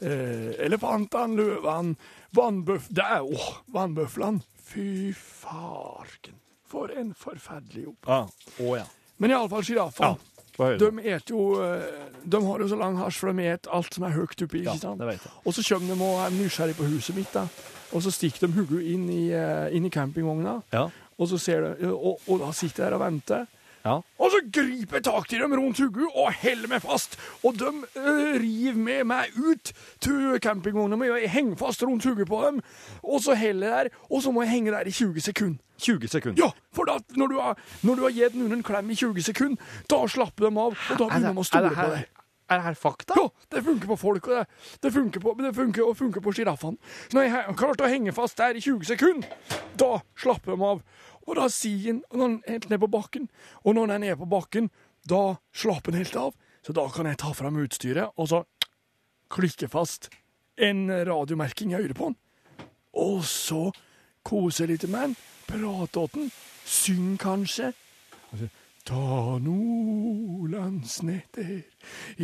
eh, 0.00 0.52
elefantene, 0.64 1.36
løvene, 1.38 1.96
vannbøf... 2.36 2.88
Det 2.94 3.04
er 3.04 3.24
åh, 3.24 3.48
vannbøflene. 3.74 4.44
Fy 4.68 5.12
farken. 5.16 6.36
For 6.68 6.92
en 6.92 7.14
forferdelig 7.16 7.86
jobb. 7.86 8.08
Ah, 8.12 8.26
å 8.60 8.74
ja. 8.76 8.84
Men 9.18 9.32
iallfall 9.32 9.64
sjiraffene. 9.64 10.18
Få 10.58 10.66
høre. 10.66 10.78
De 10.82 11.04
et 11.14 11.30
jo 11.30 11.42
eh, 11.62 11.86
De 12.28 12.40
har 12.44 12.60
jo 12.60 12.66
så 12.68 12.76
lang 12.76 12.98
hasj, 12.98 13.20
for 13.22 13.32
de 13.32 13.46
et 13.48 13.68
alt 13.72 13.94
som 13.94 14.04
er 14.08 14.16
høyt 14.16 14.42
oppi. 14.44 14.64
Ja, 14.66 14.74
ikke 14.74 14.84
sant? 14.84 15.00
det 15.00 15.08
vet 15.08 15.24
jeg. 15.24 15.34
Og 15.44 15.56
så 15.56 15.64
kommer 15.70 15.94
de 15.94 16.08
og 16.08 16.22
er 16.26 16.34
nysgjerrig 16.36 16.76
på 16.78 16.88
huset 16.92 17.16
mitt, 17.16 17.32
da. 17.32 17.46
Og 17.92 18.02
så 18.04 18.10
stikker 18.12 18.46
de 18.46 18.52
hodet 18.52 18.82
inn, 18.92 19.06
i, 19.10 19.28
eh, 19.32 19.68
inn 19.76 19.86
i 19.88 19.92
campingvogna, 19.92 20.60
Ja. 20.72 20.88
og 21.18 21.28
så 21.28 21.38
ser 21.40 21.60
de, 21.60 21.92
og, 21.92 22.20
og 22.28 22.40
da 22.40 22.52
sitter 22.52 22.84
jeg 22.84 22.90
der 22.92 22.98
og 22.98 23.04
venter. 23.06 23.46
Ja. 23.84 23.94
Og 24.18 24.32
så 24.34 24.40
griper 24.52 25.00
tak 25.00 25.32
i 25.32 25.38
dem 25.38 25.52
rundt 25.54 25.78
hodet 25.80 26.08
og 26.14 26.32
holder 26.42 26.68
meg 26.68 26.82
fast. 26.82 27.14
Og 27.46 27.54
de 27.56 27.68
uh, 27.70 28.34
river 28.42 28.74
med 28.76 29.04
meg 29.08 29.30
ut 29.38 29.72
til 30.04 30.36
campingvogna 30.44 30.98
mi, 30.98 31.08
og 31.08 31.20
jeg 31.22 31.30
henger 31.30 31.56
fast 31.56 31.82
rundt 31.86 32.04
hodet 32.04 32.26
på 32.28 32.42
dem. 32.44 32.60
Og 33.02 33.22
så 33.24 33.34
heller 33.38 33.66
jeg 33.70 33.84
der, 33.88 34.02
og 34.10 34.22
så 34.22 34.32
må 34.34 34.42
jeg 34.44 34.50
henge 34.50 34.74
der 34.74 34.90
i 34.90 34.92
20 34.92 35.20
sekunder. 35.30 35.62
20 35.78 36.08
sekunder. 36.10 36.42
Ja, 36.42 36.50
for 36.74 36.84
da, 36.90 36.98
når 37.16 37.26
du 37.26 37.38
har, 37.40 37.58
når 37.86 37.94
du 37.94 38.02
har 38.02 38.10
gitt 38.16 38.34
noen 38.34 38.58
en 38.58 38.62
klem 38.66 38.90
i 38.90 38.98
20 38.98 39.22
sekunder, 39.30 39.74
da 39.90 40.02
slapper 40.10 40.48
de 40.48 40.58
av, 40.58 40.74
og 40.74 40.98
da 40.98 41.06
begynner 41.06 41.32
de 41.38 41.44
å 41.44 41.46
stole 41.46 41.70
på 41.78 41.90
deg. 41.94 42.08
Er 42.48 42.60
det 42.60 42.64
her 42.64 42.78
fakta? 42.80 43.14
Ja, 43.18 43.28
det 43.52 43.62
funker 43.66 43.90
på 43.90 43.96
folk, 44.00 44.28
og 44.28 44.38
det, 44.38 44.44
det 44.82 44.92
funker 44.94 45.20
på, 45.20 45.34
det 45.38 46.22
på 46.24 46.34
sjiraffene. 46.34 46.78
Når 47.12 47.26
jeg 47.26 47.56
klarte 47.60 47.84
å 47.84 47.92
henge 47.92 48.14
fast 48.16 48.40
der 48.40 48.56
i 48.56 48.62
20 48.64 48.88
sekunder, 48.88 49.32
da 49.78 49.98
slapper 50.18 50.54
de 50.56 50.68
av. 50.70 50.82
Og 51.28 51.36
da 51.36 51.48
sier 51.52 51.90
han, 51.92 52.02
når 52.12 52.24
han 52.24 52.38
helt 52.48 52.70
ned 52.72 52.80
på 52.84 52.92
bakken, 52.92 53.28
og 53.64 53.74
når 53.76 53.84
han 53.84 53.96
er 53.96 54.04
nede 54.06 54.20
på 54.22 54.30
bakken, 54.32 54.70
da 55.08 55.22
slapper 55.52 55.92
han 55.92 56.00
helt 56.02 56.16
av. 56.16 56.38
Så 56.64 56.74
da 56.76 56.86
kan 56.92 57.08
jeg 57.08 57.20
ta 57.20 57.34
fram 57.36 57.60
utstyret, 57.60 58.16
og 58.16 58.30
så 58.32 58.42
klikke 59.32 59.68
fast 59.68 60.08
en 60.58 60.88
radiomerking 60.88 61.74
i 61.74 61.78
øret 61.78 61.96
på 61.98 62.10
han. 62.10 62.16
Og 62.98 63.20
så 63.28 63.68
kose 64.26 64.66
litt 64.68 64.88
med 64.88 65.00
han, 65.00 65.18
prate 65.48 66.00
åt 66.00 66.16
han, 66.16 66.32
syng 66.64 67.16
kanskje. 67.20 67.74
Og 68.88 68.94
Ta 68.94 69.36
nordlandsnetter 69.44 71.60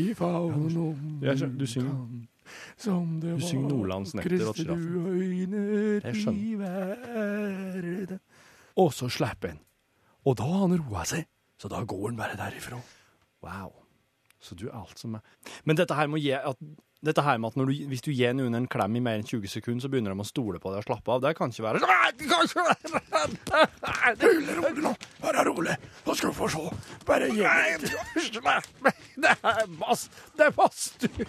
i 0.00 0.16
favn 0.16 0.72
om 0.80 1.20
kan, 1.20 2.24
som 2.80 3.20
det 3.20 3.36
synger 3.44 3.68
Nordlandsnetter 3.68 4.64
du 4.64 5.12
øyner 5.12 6.08
i 6.32 6.56
verden. 6.56 8.16
Og 8.80 8.96
så 8.96 9.12
slipper 9.12 9.52
han. 9.52 9.60
Og 10.24 10.40
da 10.40 10.48
har 10.48 10.64
han 10.64 10.80
roa 10.86 11.04
seg, 11.04 11.28
så 11.60 11.68
da 11.68 11.84
går 11.84 12.08
han 12.08 12.16
bare 12.22 12.40
derifra. 12.40 12.80
Wow. 13.44 13.76
Så 14.40 14.56
du 14.56 14.64
er 14.70 14.76
alt 14.80 14.96
som 14.98 15.14
er 15.20 15.22
Men 15.68 15.76
dette 15.76 15.92
her, 15.94 16.08
må 16.08 16.16
gi, 16.16 16.32
at, 16.32 16.56
dette 17.04 17.20
her 17.24 17.36
med 17.40 17.48
at 17.52 17.56
når 17.58 17.64
du, 17.68 17.72
hvis 17.90 18.04
du 18.04 18.10
gir 18.14 18.32
noen 18.36 18.54
en 18.56 18.66
klem 18.70 18.96
i 18.96 19.00
mer 19.04 19.16
enn 19.20 19.28
20 19.28 19.48
sekunder, 19.52 19.82
så 19.84 19.88
begynner 19.92 20.10
de 20.14 20.20
å 20.24 20.26
stole 20.28 20.58
på 20.62 20.68
deg 20.72 20.78
og 20.80 20.86
slappe 20.88 21.08
av. 21.12 21.18
Det 21.24 21.32
kan 21.38 21.48
ikke 21.52 21.66
være 21.66 21.78
det 22.18 22.26
kan 22.30 22.40
ikke 22.48 22.64
være 22.68 22.78
Rolig, 24.24 24.54
rolig 24.58 24.82
nå. 24.84 24.92
Bare 25.22 25.40
rolig. 25.48 25.74
Nå 26.06 26.10
skal 26.16 26.28
du 26.30 26.34
få 26.36 26.46
se. 26.52 26.64
Bare 27.08 27.26
gi. 27.32 27.42
Det 29.14 29.32
er 29.32 29.66
bass. 29.80 30.02
Det 30.36 30.44
er 30.48 30.52
badstue. 30.56 31.24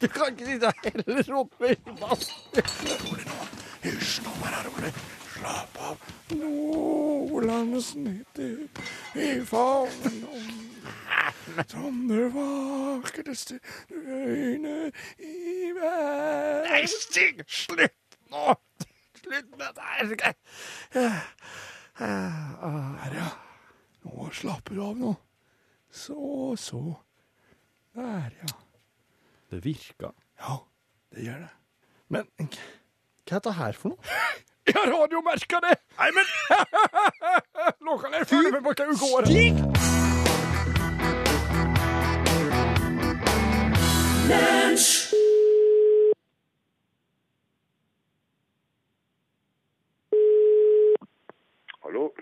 Du 0.00 0.06
kan 0.12 0.26
ikke 0.32 0.46
sitte 0.50 0.68
heller 0.84 1.26
oppe 1.42 1.64
i 1.72 1.74
badstue. 2.00 2.62
Rolig 3.06 3.26
nå. 3.30 3.36
Hysj 3.86 4.14
nå, 4.26 4.30
bare 4.42 4.58
rolig. 4.68 4.90
Slapp 5.36 5.74
av. 5.90 5.96
Nordlandsnetter 6.36 8.56
i 9.22 9.24
favnen 9.46 10.18
om 10.26 10.46
som 11.68 12.08
det 12.08 12.28
vakreste 12.34 13.58
du 13.88 13.95
øyner 14.06 14.90
i 15.18 15.72
verden. 15.76 16.70
Nei, 16.70 16.82
Stig, 16.90 17.42
slutt 17.48 18.18
nå! 18.32 18.54
Slutt 19.20 19.58
med 19.58 19.66
det 19.76 19.82
her. 19.82 21.16
Her, 21.98 23.16
ja. 23.16 23.28
Nå 24.06 24.28
slapper 24.32 24.76
du 24.76 24.82
av 24.86 24.96
nå. 25.00 25.14
Så, 25.90 26.54
så. 26.60 26.82
Der, 27.96 28.30
ja. 28.42 28.52
Det 29.50 29.62
virka. 29.64 30.12
Ja, 30.40 30.58
det 31.14 31.24
gjør 31.26 31.46
det. 31.46 31.52
Men 32.08 32.28
Hva 32.36 32.46
er 32.46 33.40
dette 33.40 33.54
her 33.58 33.72
for 33.78 33.94
noe? 33.94 34.18
Jeg 34.66 34.74
har 34.74 34.90
radiomerka 34.90 35.60
det! 35.62 35.76
Nei, 35.98 36.08
men 36.14 36.26
Nå 37.86 37.94
kan 38.02 38.18
jeg 38.18 38.26
følge 38.26 38.50
med 38.56 38.66
på 38.66 38.74
hva 38.74 38.90
hun 38.90 38.98
går. 38.98 39.30
Stig! 39.30 40.05
lunsj! 44.76 45.14
Hallo? 51.80 52.12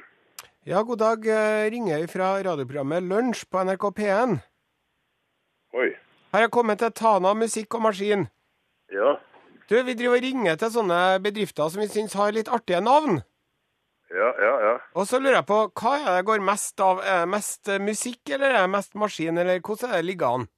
Ja, 0.65 0.83
god 0.83 0.99
dag. 0.99 1.27
Eh, 1.27 1.71
ringer 1.71 1.99
jeg 1.99 2.11
fra 2.13 2.37
radioprogrammet 2.39 3.03
Lunsj 3.03 3.45
på 3.51 3.65
NRK 3.65 3.91
P1. 3.99 4.39
Oi. 5.75 5.91
Her 6.35 6.47
er 6.47 6.53
kommet 6.55 6.79
til 6.79 6.95
Tana 6.95 7.35
musikk 7.35 7.75
og 7.75 7.87
maskin. 7.89 8.27
Ja. 8.93 9.17
Du, 9.69 9.75
vi 9.83 9.95
driver 9.99 10.19
og 10.19 10.23
ringer 10.23 10.59
til 10.61 10.71
sånne 10.71 11.03
bedrifter 11.25 11.71
som 11.73 11.83
vi 11.83 11.91
syns 11.91 12.15
har 12.15 12.35
litt 12.37 12.53
artige 12.53 12.83
navn. 12.85 13.23
Ja, 14.15 14.31
ja, 14.39 14.57
ja. 14.63 14.75
Og 14.95 15.09
så 15.11 15.19
lurer 15.19 15.41
jeg 15.41 15.49
på, 15.49 15.63
hva 15.75 15.95
er 15.99 16.21
det 16.21 16.27
går 16.29 16.45
mest 16.45 16.79
av? 16.85 17.01
Er 17.03 17.25
det 17.25 17.33
mest 17.35 17.71
musikk, 17.83 18.21
eller 18.29 18.53
er 18.53 18.67
det 18.67 18.75
mest 18.77 18.95
maskin, 18.95 19.41
eller 19.43 19.59
hvordan 19.59 19.91
er 19.91 20.05
det 20.05 20.11
ligger 20.13 20.37
an? 20.39 20.53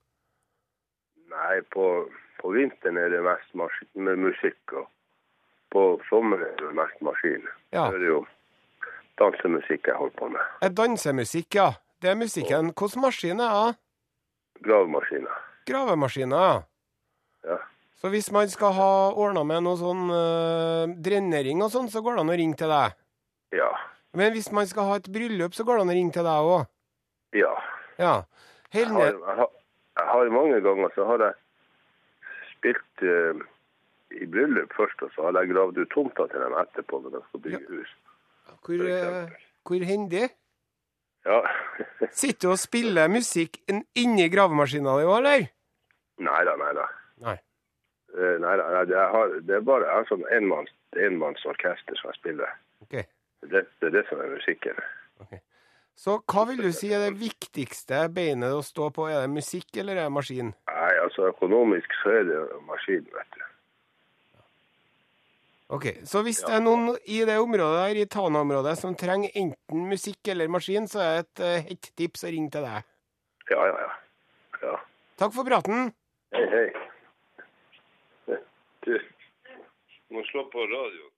Nei, 1.47 1.61
på, 1.71 2.09
på 2.41 2.51
vinteren 2.51 2.99
er 2.99 3.13
det 3.13 3.23
mest 3.23 3.53
maskin, 3.55 3.91
med 3.95 4.19
musikk, 4.19 4.73
og 4.75 4.89
på 5.71 5.83
sommeren 6.09 6.43
er 6.49 6.57
det 6.59 6.73
mest 6.75 7.03
maskin. 7.07 7.45
Ja. 7.71 7.87
Det 7.95 8.01
er 8.03 8.09
jo 8.11 8.23
dansemusikk 9.21 9.87
jeg 9.87 9.99
holder 10.01 10.17
på 10.19 10.31
med. 10.35 10.55
Er 10.67 10.73
Dansemusikk, 10.75 11.55
ja. 11.55 11.69
Det 12.03 12.11
er 12.11 12.19
musikken. 12.19 12.73
Hvilken 12.75 13.01
maskin 13.01 13.41
er 13.41 13.53
det? 13.55 13.77
Gravemaskiner. 14.67 15.39
Gravemaskiner, 15.69 16.37
ja. 16.37 16.57
Ja. 17.47 17.59
Så 17.97 18.11
hvis 18.13 18.29
man 18.33 18.51
skal 18.53 18.75
ha 18.77 18.91
ordna 19.17 19.45
med 19.47 19.63
noe 19.65 19.79
sånn 19.81 20.09
øh, 20.13 20.97
drenering 21.03 21.63
og 21.65 21.71
sånn, 21.73 21.89
så 21.93 22.03
går 22.05 22.19
det 22.19 22.25
an 22.25 22.33
å 22.33 22.39
ringe 22.41 22.59
til 22.61 22.73
deg. 22.73 22.97
Ja. 23.57 23.71
Men 24.17 24.35
hvis 24.35 24.51
man 24.53 24.69
skal 24.69 24.91
ha 24.91 24.99
et 25.01 25.09
bryllup, 25.13 25.55
så 25.57 25.65
går 25.65 25.79
det 25.79 25.87
an 25.87 25.95
å 25.95 25.97
ringe 25.97 26.17
til 26.17 26.27
deg 26.27 26.51
òg. 26.51 26.67
Ja. 27.37 27.55
Ja. 28.01 28.17
Jeg 28.75 28.91
har, 28.91 29.07
jeg, 29.09 29.37
har, 29.39 29.56
jeg 29.97 30.07
har 30.13 30.31
mange 30.35 30.61
ganger 30.65 30.93
så 30.95 31.05
har 31.09 31.23
jeg 31.25 31.35
spilt 32.55 33.03
eh, 33.07 33.41
i 34.23 34.27
bryllup 34.31 34.73
først, 34.77 35.03
og 35.03 35.11
så 35.15 35.27
har 35.29 35.39
jeg 35.41 35.51
gravd 35.55 35.79
ut 35.83 35.91
tomta 35.93 36.27
til 36.31 36.41
dem 36.45 36.55
etterpå 36.61 37.01
når 37.05 37.17
de 37.17 37.23
skal 37.29 37.41
bygge 37.47 37.63
hus. 37.71 37.95
Hvor, 38.67 38.85
hvor 39.67 39.85
hender 39.89 40.13
det? 40.19 40.29
Ja. 41.27 41.41
Sitter 42.21 42.49
du 42.49 42.53
og 42.55 42.61
spiller 42.63 43.09
musikk 43.11 43.59
inn- 43.73 43.85
inni 43.99 44.29
gravemaskina 44.33 44.95
di 45.01 45.09
òg, 45.09 45.17
eller? 45.19 45.49
nei 46.23 46.45
da, 46.49 46.55
nei 46.57 46.71
da. 46.79 46.87
Nei. 47.27 47.35
Eh, 48.17 48.37
Nei 48.41 48.55
det, 48.57 48.95
jeg 48.95 49.09
har, 49.13 49.35
det 49.45 49.57
er 49.59 49.65
bare 49.67 49.85
jeg 49.89 49.97
har 49.99 50.07
sånn 50.09 50.23
enmanns, 50.33 50.71
enmannsorkester 50.97 51.99
som 51.99 52.09
jeg 52.13 52.21
spiller. 52.23 52.55
Ok. 52.87 52.95
Det, 53.51 53.67
det 53.83 53.91
er 53.91 53.93
det 53.99 54.05
som 54.09 54.23
er 54.25 54.31
musikken. 54.33 54.79
Så 55.97 56.19
hva 56.29 56.45
vil 56.51 56.61
du 56.61 56.69
si 56.77 56.91
er 56.93 57.07
det 57.07 57.17
viktigste 57.17 58.03
beinet 58.13 58.53
å 58.53 58.63
stå 58.65 58.91
på? 58.93 59.09
Er 59.09 59.25
det 59.25 59.33
musikk, 59.33 59.71
eller 59.81 59.97
er 59.97 60.07
det 60.07 60.13
maskin? 60.13 60.53
Nei, 60.69 60.95
altså 61.01 61.31
økonomisk 61.31 61.95
så 62.03 62.13
er 62.19 62.27
det 62.29 62.41
maskin, 62.69 63.07
vet 63.17 63.39
du. 63.39 63.45
Ok, 65.69 65.87
Så 66.07 66.21
hvis 66.23 66.45
det 66.47 66.53
er 66.55 66.61
noen 66.63 66.93
i 67.11 67.25
det 67.27 67.41
området 67.43 67.81
der, 67.81 67.99
i 67.99 68.07
Tana-området, 68.07 68.77
som 68.79 68.95
trenger 68.95 69.35
enten 69.35 69.89
musikk 69.91 70.29
eller 70.31 70.53
maskin, 70.53 70.87
så 70.87 71.01
er 71.03 71.17
det 71.17 71.25
et 71.25 71.43
eh, 71.49 71.65
hett 71.73 71.91
tips 71.99 72.23
å 72.23 72.31
ringe 72.31 72.53
til 72.55 72.63
deg. 72.69 72.87
Ja, 73.51 73.67
ja, 73.67 73.75
ja. 73.83 73.91
ja. 74.63 74.77
Takk 75.19 75.35
for 75.35 75.49
praten. 75.49 75.91
Hei, 76.37 76.47
hei. 76.55 76.69
Du, 78.87 78.95
må 80.15 80.23
slå 80.31 80.47
på 80.53 80.63
radioen. 80.71 81.11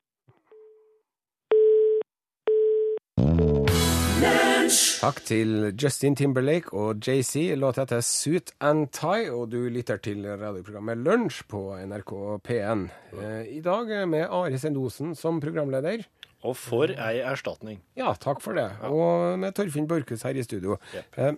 Takk 4.19 5.21
til 5.29 5.69
Justin 5.79 6.17
Timberlake 6.19 6.73
og 6.75 6.99
JC. 7.07 7.53
Låta 7.57 7.85
heter 7.85 8.01
Suit 8.03 8.51
and 8.61 8.89
Tie, 8.93 9.29
og 9.31 9.53
du 9.53 9.69
lytter 9.71 10.01
til 10.03 10.25
radioprogrammet 10.27 10.99
Lunsj 11.07 11.45
på 11.49 11.61
NRK 11.87 12.11
P1. 12.49 12.83
Eh, 13.15 13.45
I 13.57 13.61
dag 13.63 13.93
med 14.11 14.25
Are 14.27 14.59
Sendosen 14.59 15.15
som 15.15 15.39
programleder. 15.41 16.03
Og 16.43 16.57
for 16.59 16.91
ei 16.91 17.21
erstatning. 17.23 17.79
Ja, 17.99 18.11
takk 18.19 18.43
for 18.43 18.59
det. 18.59 18.67
Og 18.91 19.39
med 19.39 19.55
Torfinn 19.55 19.87
Borchhus 19.91 20.27
her 20.27 20.35
i 20.35 20.43
studio. 20.47 20.79
Jepp. 20.95 21.19
Eh, 21.19 21.33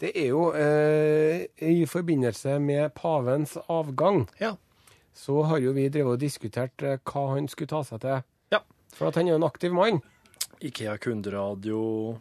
Det 0.00 0.10
er 0.16 0.26
jo 0.32 0.48
eh, 0.56 1.44
i 1.62 1.84
forbindelse 1.86 2.56
med 2.60 2.90
pavens 2.96 3.56
avgang, 3.68 4.24
Ja. 4.40 4.54
så 5.14 5.42
har 5.46 5.58
jo 5.58 5.72
vi 5.72 5.88
drevet 5.88 6.12
og 6.16 6.20
diskutert 6.20 6.82
eh, 6.82 6.96
hva 7.04 7.34
han 7.34 7.46
skulle 7.48 7.68
ta 7.68 7.82
seg 7.84 8.00
til. 8.00 8.22
Ja. 8.50 8.58
For 8.94 9.06
at 9.08 9.14
han 9.14 9.26
er 9.28 9.36
jo 9.36 9.36
en 9.36 9.44
aktiv 9.50 9.72
mann. 9.72 10.00
Ikea 10.60 10.98
kunderadio, 10.98 12.18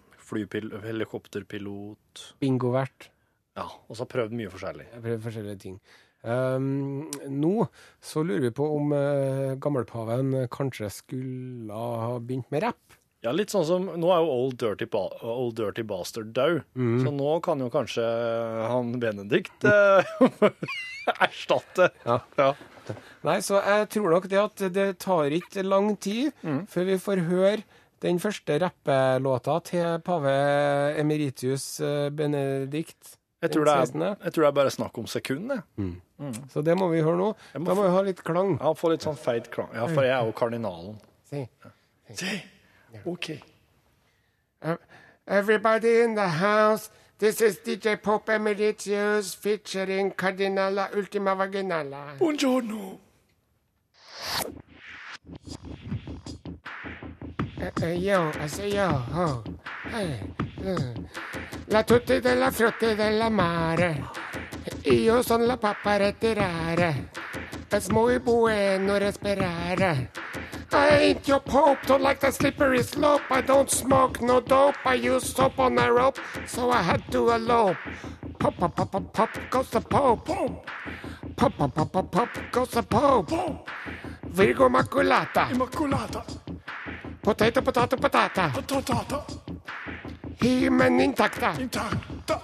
helikopterpilot 0.84 2.24
Bingovert. 2.40 3.10
Ja, 3.54 3.68
og 3.70 3.94
så 3.94 4.04
har 4.04 4.10
prøvd 4.14 4.34
mye 4.38 4.50
forskjellig. 4.50 4.88
Jeg 4.90 5.04
prøver 5.04 5.22
forskjellige 5.28 5.62
ting. 5.62 5.78
Um, 6.24 7.10
nå 7.28 7.68
så 8.02 8.24
lurer 8.24 8.46
vi 8.48 8.52
på 8.56 8.66
om 8.78 8.94
uh, 8.96 9.54
gammelpaven 9.62 10.46
kanskje 10.54 10.88
skulle 10.96 11.74
ha 11.76 12.18
begynt 12.24 12.50
med 12.54 12.64
rapp. 12.64 12.98
Ja, 13.24 13.32
litt 13.32 13.54
sånn 13.54 13.64
som 13.64 13.86
Nå 14.00 14.10
er 14.12 14.20
jo 14.20 14.32
Old 14.34 14.58
Dirty, 14.60 14.88
ba 14.92 15.06
Old 15.24 15.54
Dirty 15.56 15.86
Bastard 15.88 16.34
død, 16.36 16.58
så 16.76 17.12
nå 17.16 17.38
kan 17.46 17.62
jo 17.64 17.70
kanskje 17.72 18.04
han 18.68 18.90
Benedikt 19.00 19.64
uh, 19.64 20.04
erstatte. 21.28 21.88
Ja. 22.04 22.18
Ja. 22.40 22.50
Nei, 23.24 23.38
så 23.40 23.62
jeg 23.64 23.88
tror 23.96 24.12
nok 24.12 24.28
det 24.28 24.42
at 24.42 24.66
det 24.76 24.90
tar 25.00 25.32
ikke 25.32 25.64
lang 25.64 25.94
tid 26.04 26.36
før 26.68 26.90
vi 26.90 26.98
får 27.00 27.22
høre 27.30 27.62
den 28.04 28.20
første 28.20 28.60
rappelåta 28.62 29.60
til 29.68 30.00
pave 30.06 30.34
emeritus 31.00 31.80
eh, 31.82 32.10
Benedikt. 32.12 33.18
Jeg 33.44 33.52
tror, 33.52 33.66
det 33.68 33.74
er, 33.74 34.16
jeg 34.24 34.34
tror 34.34 34.44
det 34.44 34.48
er 34.48 34.56
bare 34.56 34.72
snakk 34.72 34.98
om 34.98 35.08
sekundene. 35.08 35.62
Mm. 35.76 35.96
Mm. 36.18 36.36
Så 36.50 36.62
det 36.64 36.78
må 36.80 36.88
vi 36.88 37.02
høre 37.04 37.18
nå. 37.20 37.32
Må 37.60 37.66
Da 37.68 37.76
må 37.76 37.84
vi 37.84 37.92
ha 37.92 38.04
litt 38.08 38.22
klang. 38.24 38.54
Ja, 38.56 38.72
få 38.80 38.94
litt 38.94 39.04
sånn 39.04 39.20
feit 39.20 39.50
klang. 39.52 39.68
Ja, 39.76 39.88
for 39.92 40.08
jeg 40.08 40.16
er 40.16 40.24
jo 40.30 40.36
kardinalen. 40.38 40.96
Si. 41.28 41.44
Si. 42.16 42.38
OK. 43.04 43.34
Everybody 45.28 46.02
in 46.06 46.16
the 46.16 46.28
house, 46.40 46.90
this 47.20 47.42
is 47.42 47.60
DJ 47.60 47.98
Pop 48.02 48.30
Emeritius 48.30 49.36
featuring 49.36 50.12
Cardinala 50.12 50.88
Ultima 50.96 51.36
Vaginala. 51.36 52.06
Buongiorno. 52.20 53.00
Eh, 57.64 57.72
eh, 57.82 57.96
Yo, 57.96 58.30
I 58.42 58.48
say 58.48 58.74
yo, 58.76 58.90
ho. 59.14 59.42
Eh, 59.96 60.20
eh. 60.66 60.94
La 61.68 61.84
tutti 61.84 62.20
della 62.20 62.52
frutti 62.52 62.94
della 62.94 63.30
mare. 63.30 64.04
Io 64.84 65.22
son 65.22 65.46
la 65.46 65.56
pappa 65.56 65.96
retirare. 65.96 67.10
Es 67.70 67.90
muy 67.90 68.20
bueno 68.20 68.98
respirare. 68.98 70.12
I 70.74 70.88
ain't 70.90 71.26
your 71.26 71.40
pope, 71.40 71.80
don't 71.88 72.02
like 72.02 72.20
the 72.20 72.32
slippery 72.32 72.84
slope. 72.84 73.22
I 73.30 73.40
don't 73.40 73.70
smoke 73.70 74.20
no 74.22 74.42
dope. 74.42 74.76
I 74.86 74.96
use 74.96 75.34
soap 75.34 75.58
on 75.58 75.78
a 75.78 75.90
rope, 75.90 76.20
so 76.46 76.70
I 76.70 76.82
had 76.82 77.10
to 77.12 77.30
elope. 77.30 77.78
Pop, 78.40 78.58
pop, 78.58 78.76
pop, 78.76 78.92
pop, 78.92 79.14
pop 79.14 79.30
goes 79.50 79.70
the 79.70 79.80
pope. 79.80 80.28
Pop, 81.38 81.58
pop, 81.58 81.74
pop, 81.74 81.92
pop, 81.94 82.12
pop 82.12 82.30
goes 82.52 82.72
the 82.72 82.84
pope. 82.84 83.32
Virgo 84.24 84.68
Immaculata. 84.68 85.48
Immaculata. 85.50 86.43
Potato, 87.24 87.62
potato, 87.62 87.96
patata. 87.96 88.52
Tatata. 88.52 89.24
Hymen 90.42 91.00
intacta. 91.00 91.54
Intacta. 91.58 92.42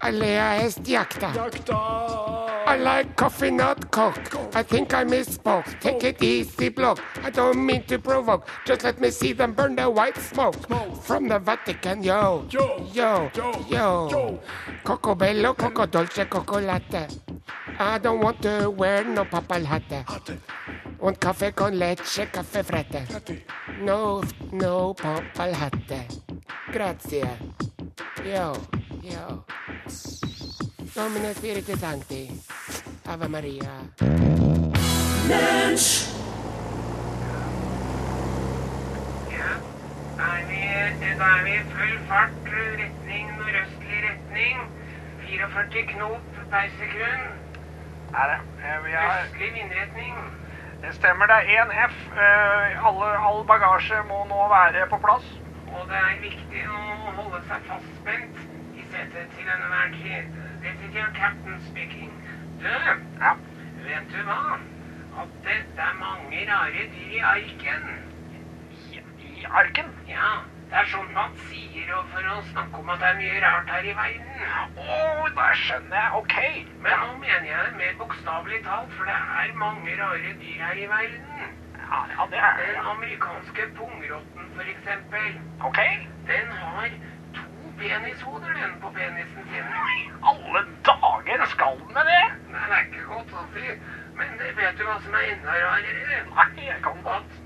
Alea 0.00 0.64
est 0.64 0.82
jacta. 0.82 1.32
Jakta. 1.32 2.42
I 2.66 2.76
like 2.78 3.14
coffee, 3.14 3.52
not 3.52 3.92
coke. 3.92 4.18
I 4.54 4.64
think 4.64 4.92
I 4.92 5.04
misspoke. 5.04 5.78
Take 5.78 6.02
it 6.02 6.22
easy, 6.22 6.68
bloke. 6.68 7.00
I 7.22 7.30
don't 7.30 7.64
mean 7.64 7.84
to 7.84 8.00
provoke. 8.00 8.48
Just 8.64 8.82
let 8.82 9.00
me 9.00 9.10
see 9.10 9.32
them 9.32 9.52
burn 9.52 9.76
the 9.76 9.88
white 9.88 10.16
smoke. 10.16 10.56
From 11.02 11.28
the 11.28 11.38
Vatican, 11.38 12.02
yo. 12.02 12.44
Yo. 12.50 12.84
Yo. 12.92 13.30
Yo. 13.36 13.52
Yo. 13.68 14.08
Yo. 14.10 14.40
Coco 14.82 15.14
bello, 15.14 15.54
coco 15.54 15.86
dolce, 15.86 16.24
coco 16.28 16.58
latte. 16.58 17.06
I 17.78 17.98
don't 17.98 18.20
want 18.20 18.42
to 18.42 18.68
wear 18.70 19.04
no 19.04 19.24
papal 19.24 19.64
hatte. 19.64 20.04
Hatte. 20.06 20.38
Und 21.02 21.20
Kaffee 21.20 21.52
con 21.52 21.72
leche, 21.74 22.30
caffè 22.30 22.62
frette. 22.62 23.04
No, 23.80 24.22
no 24.52 24.94
papal 24.94 25.52
hatte. 25.52 26.06
Grazie. 26.70 27.38
Yo, 28.22 28.52
yo. 29.02 29.44
Domine 30.94 31.34
Spiritus 31.34 31.80
Sancti. 31.80 32.30
Ave 33.06 33.26
Maria. 33.26 33.90
Ja, 39.28 39.50
da 40.16 40.28
er 40.38 40.44
vi, 40.46 40.60
da 41.18 41.24
er 41.24 41.42
vi 41.42 41.50
i 41.50 41.64
full 41.72 41.98
fart, 42.06 42.30
retning 42.46 43.26
nordøstlig 43.40 44.04
retning. 44.06 44.70
44 45.26 45.82
knop 45.96 46.22
per 46.50 46.70
sekund. 46.78 47.26
Er 48.14 48.30
det? 48.30 48.40
Vi 48.86 48.92
har, 48.92 49.26
Østlig 49.26 49.52
vindretning. 49.58 50.41
Det 50.82 50.94
stemmer, 50.94 51.26
det 51.30 51.36
er 51.38 51.64
1F. 51.64 51.96
Eh, 52.24 52.86
Alle, 52.88 53.08
all 53.28 53.44
bagasje 53.46 54.02
må 54.08 54.24
nå 54.30 54.40
være 54.52 54.86
på 54.90 54.98
plass. 55.04 55.26
Og 55.72 55.86
det 55.88 55.98
er 56.08 56.18
viktig 56.22 56.62
å 56.68 56.80
holde 57.18 57.40
seg 57.48 57.64
fastspent 57.68 58.40
i 58.76 58.84
setet 58.92 59.30
til 59.36 59.48
enhver 59.56 59.94
tid. 59.96 60.34
Dette 60.64 60.90
er 61.04 61.12
captain 61.16 61.60
speaking. 61.70 62.12
Du, 62.62 62.68
Ja. 63.22 63.32
vet 63.86 64.10
du 64.12 64.20
hva? 64.28 64.58
At 65.22 65.32
det 65.44 65.56
er 65.76 65.94
mange 66.00 66.44
rare 66.50 66.84
dyr 66.94 67.16
i 67.16 67.22
arken. 67.34 67.88
I, 68.92 69.00
i 69.28 69.46
arken. 69.50 69.88
Ja, 70.08 70.32
det 70.72 70.78
er 70.80 70.86
sånn 70.88 71.08
man 71.12 71.34
sier 71.50 71.88
og 71.92 72.06
for 72.08 72.28
å 72.32 72.38
snakke 72.48 72.78
om 72.80 72.90
at 72.94 73.02
det 73.02 73.08
er 73.10 73.16
mye 73.18 73.40
rart 73.42 73.72
her 73.74 73.88
i 73.90 73.92
verden. 73.98 74.38
Å, 74.80 75.00
da 75.36 75.48
skjønner 75.60 75.98
jeg. 75.98 76.12
OK. 76.20 76.36
Men 76.86 77.02
nå 77.02 77.10
mener 77.20 77.48
jeg 77.50 77.66
det 77.66 77.74
mer 77.80 77.98
bokstavelig 77.98 78.60
talt, 78.64 78.94
for 78.96 79.10
det 79.10 79.16
er 79.42 79.52
mange 79.60 79.96
rare 79.98 80.32
dyr 80.40 80.62
her 80.64 80.80
i 80.80 80.86
verden. 80.94 81.42
Ja, 81.76 81.98
ja, 82.14 82.26
det 82.32 82.40
er 82.40 82.62
Den 82.62 82.88
amerikanske 82.94 83.68
pungrotten, 83.76 84.48
for 84.56 84.72
eksempel, 84.72 85.28
OK. 85.68 85.82
den 86.32 86.56
har 86.62 86.96
to 87.36 87.76
penishoder, 87.82 88.56
den, 88.56 88.74
på 88.80 88.94
penisen 88.96 89.52
sin. 89.52 89.70
Alle 90.32 90.64
dager 90.88 91.46
skal 91.52 91.76
den 91.82 91.92
med 92.00 92.12
det? 92.14 92.24
Nei, 92.54 92.64
det 92.64 92.80
er 92.80 92.88
ikke 92.88 93.08
godt 93.12 93.36
å 93.42 93.44
si, 93.52 93.76
men 94.16 94.36
det 94.40 94.56
vet 94.56 94.80
du 94.80 94.88
hva 94.88 94.96
som 95.04 95.20
er 95.20 95.34
enda 95.36 95.60
rarere? 95.66 96.24
Nei, 96.32 96.50
jeg 96.64 96.80
kan 96.88 97.04
godt 97.04 97.41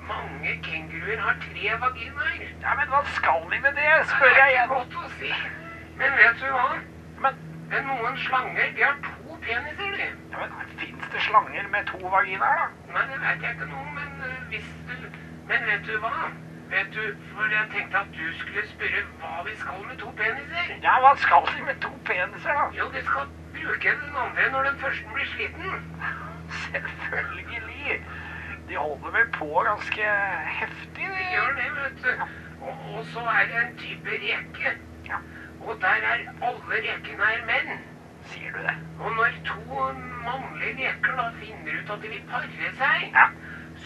mange 0.47 0.63
kenguruer 0.63 1.19
har 1.21 1.35
tre 1.41 1.71
vaginaer. 1.81 2.49
Ja, 2.63 2.75
men 2.79 2.89
hva 2.89 3.01
skal 3.15 3.41
de 3.51 3.59
med 3.61 3.73
det, 3.75 3.87
Det 3.99 4.07
spør 4.07 4.27
er 4.27 4.35
jeg 4.37 4.53
ikke 4.53 4.55
igjen. 4.55 4.69
godt 4.69 4.95
å 4.97 5.09
si. 5.19 5.33
Men 5.99 6.11
vet 6.21 6.37
du 6.41 6.47
hva? 6.53 6.69
Men, 7.23 7.35
Men 7.71 7.83
Noen 7.87 8.17
slanger 8.17 8.69
de 8.77 8.83
har 8.85 8.97
to 9.03 9.37
peniser, 9.43 9.91
de. 9.97 10.07
ja, 10.33 10.39
men 10.39 10.69
fins 10.79 11.05
det 11.13 11.21
slanger 11.21 11.69
med 11.73 11.87
to 11.87 11.99
vaginaer, 12.09 12.61
da? 12.63 12.93
Nei, 12.95 13.03
det 13.13 13.19
vet 13.25 13.43
jeg 13.43 13.55
ikke 13.57 13.67
noe, 13.73 13.87
men 13.95 14.23
eh, 14.29 14.37
hvis 14.53 14.69
du 14.87 14.95
Men 15.49 15.67
vet 15.67 15.83
du 15.87 15.99
hva? 15.99 16.13
Vet 16.71 16.95
du, 16.95 17.03
for 17.33 17.51
jeg 17.51 17.67
tenkte 17.75 17.99
at 17.99 18.07
du 18.15 18.27
skulle 18.39 18.63
spørre 18.69 19.03
hva 19.21 19.43
vi 19.49 19.57
skal 19.57 19.83
med 19.89 19.99
to 19.99 20.11
peniser. 20.19 20.71
Ja, 20.83 20.95
hva 21.03 21.13
skal 21.17 21.43
de 21.57 21.63
med 21.67 21.81
to 21.83 21.91
peniser, 22.05 22.55
da? 22.55 22.69
Jo, 22.79 22.89
de 22.95 23.03
skal 23.07 23.27
bruke 23.59 23.91
den 24.03 24.17
andre 24.25 24.51
når 24.53 24.63
den 24.71 24.79
første 24.79 25.07
blir 25.15 25.27
sliten. 25.35 25.83
Selvfølgelig. 26.51 28.03
De 28.69 28.77
holder 28.77 29.11
vel 29.19 29.29
på 29.33 29.49
ganske 29.69 30.07
heftig, 30.61 31.07
De 31.17 31.27
gjør 31.35 31.53
det, 31.61 31.69
vet 31.77 32.01
du. 32.05 32.25
Og, 32.61 32.75
og 32.99 33.05
så 33.13 33.21
er 33.21 33.45
det 33.51 33.61
en 33.63 33.77
type 33.79 34.11
reke. 34.11 34.73
Ja. 35.07 35.19
Og 35.61 35.79
der 35.81 36.03
er 36.13 36.25
alle 36.49 36.81
rekene 36.89 37.29
er 37.37 37.45
menn. 37.47 37.79
Sier 38.27 38.53
du 38.53 38.59
det? 38.67 38.75
Og 39.01 39.13
når 39.17 39.39
to 39.47 39.93
mannlige 40.27 40.75
reker 40.89 41.17
da 41.21 41.29
finner 41.41 41.79
ut 41.81 41.91
at 41.95 42.03
de 42.03 42.09
vil 42.09 42.23
pare 42.31 42.73
seg, 42.83 43.11
Ja. 43.15 43.27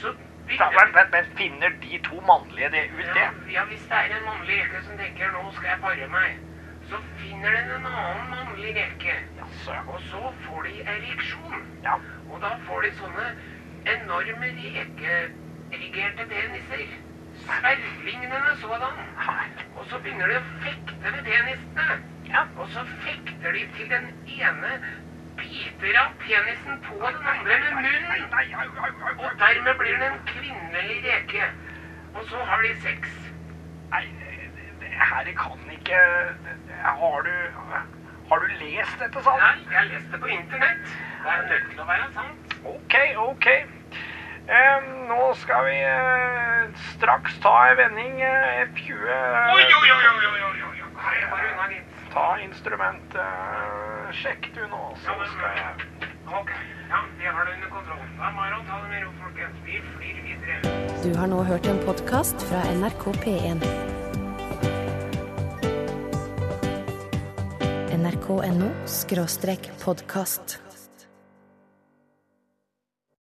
så 0.01 0.15
Da, 0.59 0.67
men, 0.71 1.07
men, 1.13 1.27
finner 1.39 1.71
de 1.83 1.99
to 2.05 2.17
mannlige 2.27 2.71
det 2.71 2.81
ut, 2.91 3.11
det? 3.15 3.53
ja, 3.53 3.65
hvis 3.65 3.83
det 3.91 3.97
er 3.97 4.17
en 4.17 4.25
mannlig 4.27 4.57
reke 4.63 4.81
som 4.87 4.97
tenker 4.99 5.29
'nå 5.31 5.53
skal 5.55 5.69
jeg 5.69 5.79
pare 5.81 6.09
meg', 6.15 6.39
så 6.91 6.97
finner 7.19 7.51
den 7.51 7.71
en 7.77 7.87
annen 7.87 8.31
mannlig 8.31 8.73
reke. 8.77 9.15
Jaså. 9.39 9.75
Og 9.87 10.01
så 10.01 10.33
får 10.47 10.63
de 10.63 10.83
ereksjon. 10.83 11.63
Ja. 11.85 11.95
Og 12.31 12.41
da 12.43 12.51
får 12.67 12.81
de 12.83 12.91
sånne 12.99 13.27
enorme 13.87 14.47
rekerigerte 14.47 16.27
peniser. 16.33 16.87
Svervlignende 17.41 18.57
sådan. 18.61 18.97
Og 19.77 19.87
så 19.91 19.99
begynner 19.99 20.27
de 20.27 20.39
å 20.41 20.47
fekte 20.65 21.13
med 21.15 21.23
penisene. 21.25 22.01
Ja. 22.31 22.43
Og 22.57 22.69
så 22.75 22.85
fekter 23.05 23.53
de 23.57 23.63
til 23.77 23.91
den 23.91 24.11
ene 24.27 24.73
biter 25.41 25.97
av 26.03 26.13
penisen 26.21 26.83
på 26.85 26.99
den 27.01 27.31
andre 27.33 27.59
med 27.65 27.73
munnen. 27.81 28.27
Og 29.19 29.31
dermed 29.41 29.75
blir 29.81 29.97
den 29.97 30.13
en 30.13 30.21
kvinnelig 30.27 31.01
reke. 31.07 31.49
Og 32.15 32.25
så 32.29 32.45
har 32.51 32.63
de 32.63 32.75
sex. 32.83 33.09
Nei, 33.91 34.05
det, 34.21 34.67
det 34.81 34.93
her 34.95 35.33
kan 35.39 35.71
ikke 35.73 35.99
Har 36.85 37.21
du 37.27 37.35
Har 38.29 38.39
du 38.39 38.47
lest 38.61 38.99
dette 39.01 39.23
sant? 39.23 39.43
Nei, 39.43 39.75
jeg 39.75 39.87
leste 39.95 40.19
på 40.19 40.27
internett. 40.27 40.85
Det 41.25 41.33
er 41.35 41.49
nødt 41.49 41.71
til 41.73 41.83
å 41.83 41.87
være 41.89 42.13
sant. 42.15 42.50
OK, 42.65 42.95
OK. 43.17 43.47
Eh, 44.51 44.83
nå 45.09 45.35
skal 45.35 45.65
vi 45.65 45.77
eh, 45.85 46.81
straks 46.97 47.39
ta 47.41 47.55
en 47.71 47.77
vending. 47.77 48.21
Eh, 48.21 48.65
F20 48.67 49.07
eh, 49.07 49.55
Oi, 49.55 49.65
oi, 49.65 49.91
oi, 49.91 50.07
oi, 50.11 50.27
oi, 50.33 50.43
oi, 50.51 50.63
oi. 50.69 50.91
Nei, 51.01 51.19
bare 51.31 51.53
unna 51.53 51.67
litt. 51.71 52.01
Ta 52.13 52.27
instrumentet. 52.45 53.21
Eh, 53.21 54.11
sjekk 54.23 54.51
du 54.57 54.65
nå, 54.67 54.83
så 55.05 55.17
skal 55.35 55.61
jeg 55.61 56.09
Ok, 56.31 56.51
ja, 56.91 56.99
vi 57.19 57.27
har 57.27 57.45
det 57.47 57.55
under 57.57 57.71
kontroll. 57.71 58.03
Da 58.19 58.29
er 58.29 58.35
bare 58.39 58.59
å 58.59 58.65
ta 58.69 58.81
det 58.83 58.91
med 58.93 59.07
ro, 59.07 59.15
folkens. 59.23 59.63
Vi 59.67 59.81
flyr 59.87 60.21
videre. 60.27 60.75
Du 61.03 61.15
har 61.19 61.31
nå 61.31 61.43
hørt 61.47 61.67
en 61.71 61.81
podkast 61.87 62.47
fra 62.51 62.63
NRK 62.75 63.07
P1. 63.25 63.65
nrk.no 68.01 68.71
podkast. 69.85 70.70